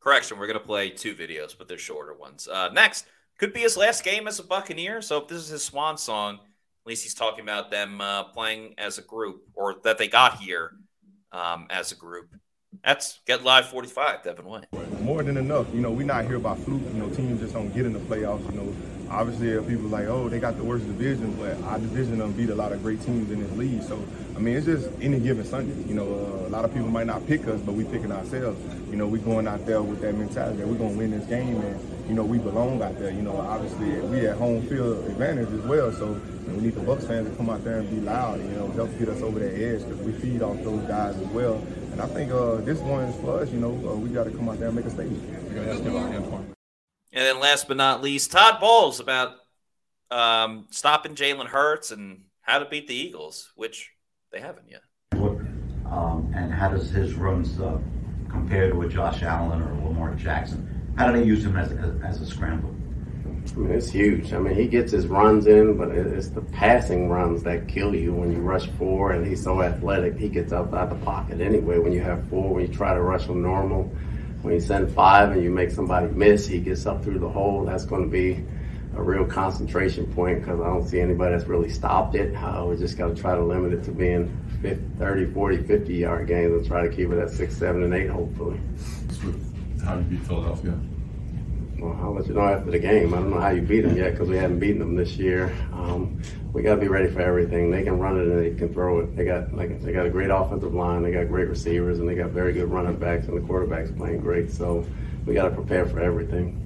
[0.00, 2.48] Correction, we're going to play two videos, but they're shorter ones.
[2.48, 3.06] Uh, next,
[3.38, 5.02] could be his last game as a Buccaneer.
[5.02, 8.74] So if this is his swan song, at least he's talking about them uh, playing
[8.78, 10.72] as a group or that they got here
[11.32, 12.34] um, as a group.
[12.84, 14.66] That's Get Live 45, Devin White.
[15.00, 15.66] more than enough.
[15.72, 16.82] You know, we're not here by fluke.
[16.92, 18.44] You know, teams just don't get in the playoffs.
[18.52, 18.74] You know,
[19.10, 22.50] obviously uh, people like, oh, they got the worst division, but our division done beat
[22.50, 23.82] a lot of great teams in this league.
[23.82, 24.04] So,
[24.34, 25.88] I mean, it's just any given Sunday.
[25.88, 28.58] You know, uh, a lot of people might not pick us, but we picking ourselves.
[28.90, 31.60] You know, we going out there with that mentality that we're gonna win this game,
[31.60, 33.10] and you know, we belong out there.
[33.10, 35.92] You know, obviously we at home field advantage as well.
[35.92, 38.40] So you know, we need the Bucs fans to come out there and be loud.
[38.40, 41.26] You know, help get us over that edge because we feed off those guys as
[41.28, 41.54] well.
[41.92, 43.50] And I think uh, this one is for us.
[43.50, 45.22] You know, uh, we got to come out there and make a statement.
[47.12, 49.36] And then last but not least, Todd Bowles about
[50.10, 53.90] um, stopping Jalen Hurts and how to beat the Eagles, which
[54.30, 54.82] they haven't yet.
[55.90, 57.78] Um, and how does his runs uh,
[58.28, 60.94] compare to a Josh Allen or Lamar Jackson?
[60.96, 62.75] How do they use him as a, as a scrambler?
[63.54, 64.32] I mean, it's huge.
[64.32, 68.12] I mean, he gets his runs in, but it's the passing runs that kill you
[68.12, 70.18] when you rush four, and he's so athletic.
[70.18, 71.78] He gets up out of the pocket anyway.
[71.78, 73.84] When you have four, when you try to rush him normal,
[74.42, 77.64] when you send five and you make somebody miss, he gets up through the hole.
[77.64, 78.44] That's going to be
[78.96, 82.34] a real concentration point because I don't see anybody that's really stopped it.
[82.34, 85.94] Uh, we just got to try to limit it to being 50, 30, 40, 50
[85.94, 88.58] yard games and try to keep it at six, seven, and eight, hopefully.
[89.84, 90.78] How do you beat Philadelphia?
[91.78, 93.12] Well, I'll let you know after the game.
[93.12, 95.54] I don't know how you beat them yet because we haven't beaten them this year.
[95.72, 96.22] Um,
[96.52, 97.70] we got to be ready for everything.
[97.70, 99.14] They can run it and they can throw it.
[99.14, 101.02] They got like they got a great offensive line.
[101.02, 104.20] They got great receivers and they got very good running backs and the quarterback's playing
[104.20, 104.50] great.
[104.50, 104.86] So
[105.26, 106.62] we got to prepare for everything.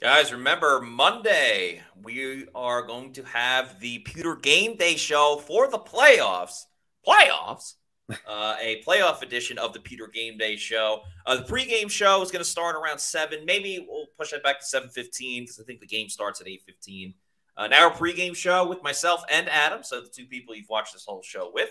[0.00, 5.78] Guys, remember Monday, we are going to have the Pewter Game Day show for the
[5.78, 6.66] playoffs.
[7.06, 7.74] Playoffs?
[8.10, 11.02] Uh, a playoff edition of the Pewter Game Day show.
[11.24, 13.44] Uh, the pregame show is going to start around 7.
[13.46, 17.14] Maybe we'll push it back to 7.15 because I think the game starts at 8.15.
[17.56, 20.92] Uh, now, our pregame show with myself and Adam, so the two people you've watched
[20.92, 21.70] this whole show with.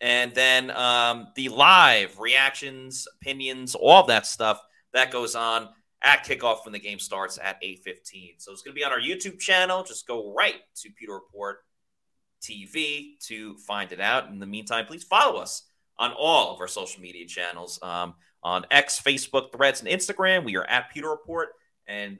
[0.00, 4.60] And then um, the live reactions, opinions, all of that stuff
[4.92, 5.68] that goes on
[6.02, 8.34] at kickoff when the game starts at 8.15.
[8.38, 9.82] So it's going to be on our YouTube channel.
[9.82, 11.65] Just go right to Pewter Report
[12.42, 14.28] TV to find it out.
[14.28, 15.62] In the meantime, please follow us
[15.98, 20.44] on all of our social media channels um, on X, Facebook, Threads, and Instagram.
[20.44, 21.48] We are at Pewter Report,
[21.86, 22.18] and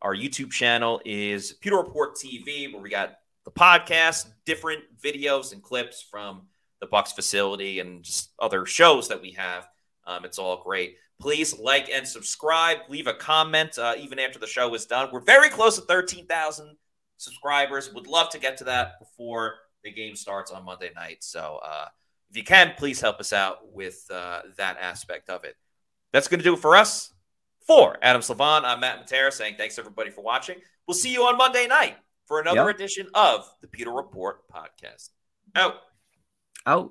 [0.00, 5.62] our YouTube channel is Pewter Report TV, where we got the podcast, different videos and
[5.62, 6.42] clips from
[6.80, 9.68] the Bucs facility, and just other shows that we have.
[10.06, 10.96] Um, it's all great.
[11.20, 12.78] Please like and subscribe.
[12.88, 15.08] Leave a comment uh, even after the show is done.
[15.12, 16.76] We're very close to 13,000
[17.22, 17.92] subscribers.
[17.94, 19.54] Would love to get to that before
[19.84, 21.18] the game starts on Monday night.
[21.20, 21.86] So uh,
[22.30, 25.56] if you can, please help us out with uh, that aspect of it.
[26.12, 27.12] That's going to do it for us.
[27.66, 30.56] For Adam Slavon, I'm Matt Matera saying thanks everybody for watching.
[30.88, 31.96] We'll see you on Monday night
[32.26, 32.74] for another Yep.
[32.74, 35.10] edition of the Pewter Report podcast.
[35.54, 35.76] Out.
[36.66, 36.90] Out.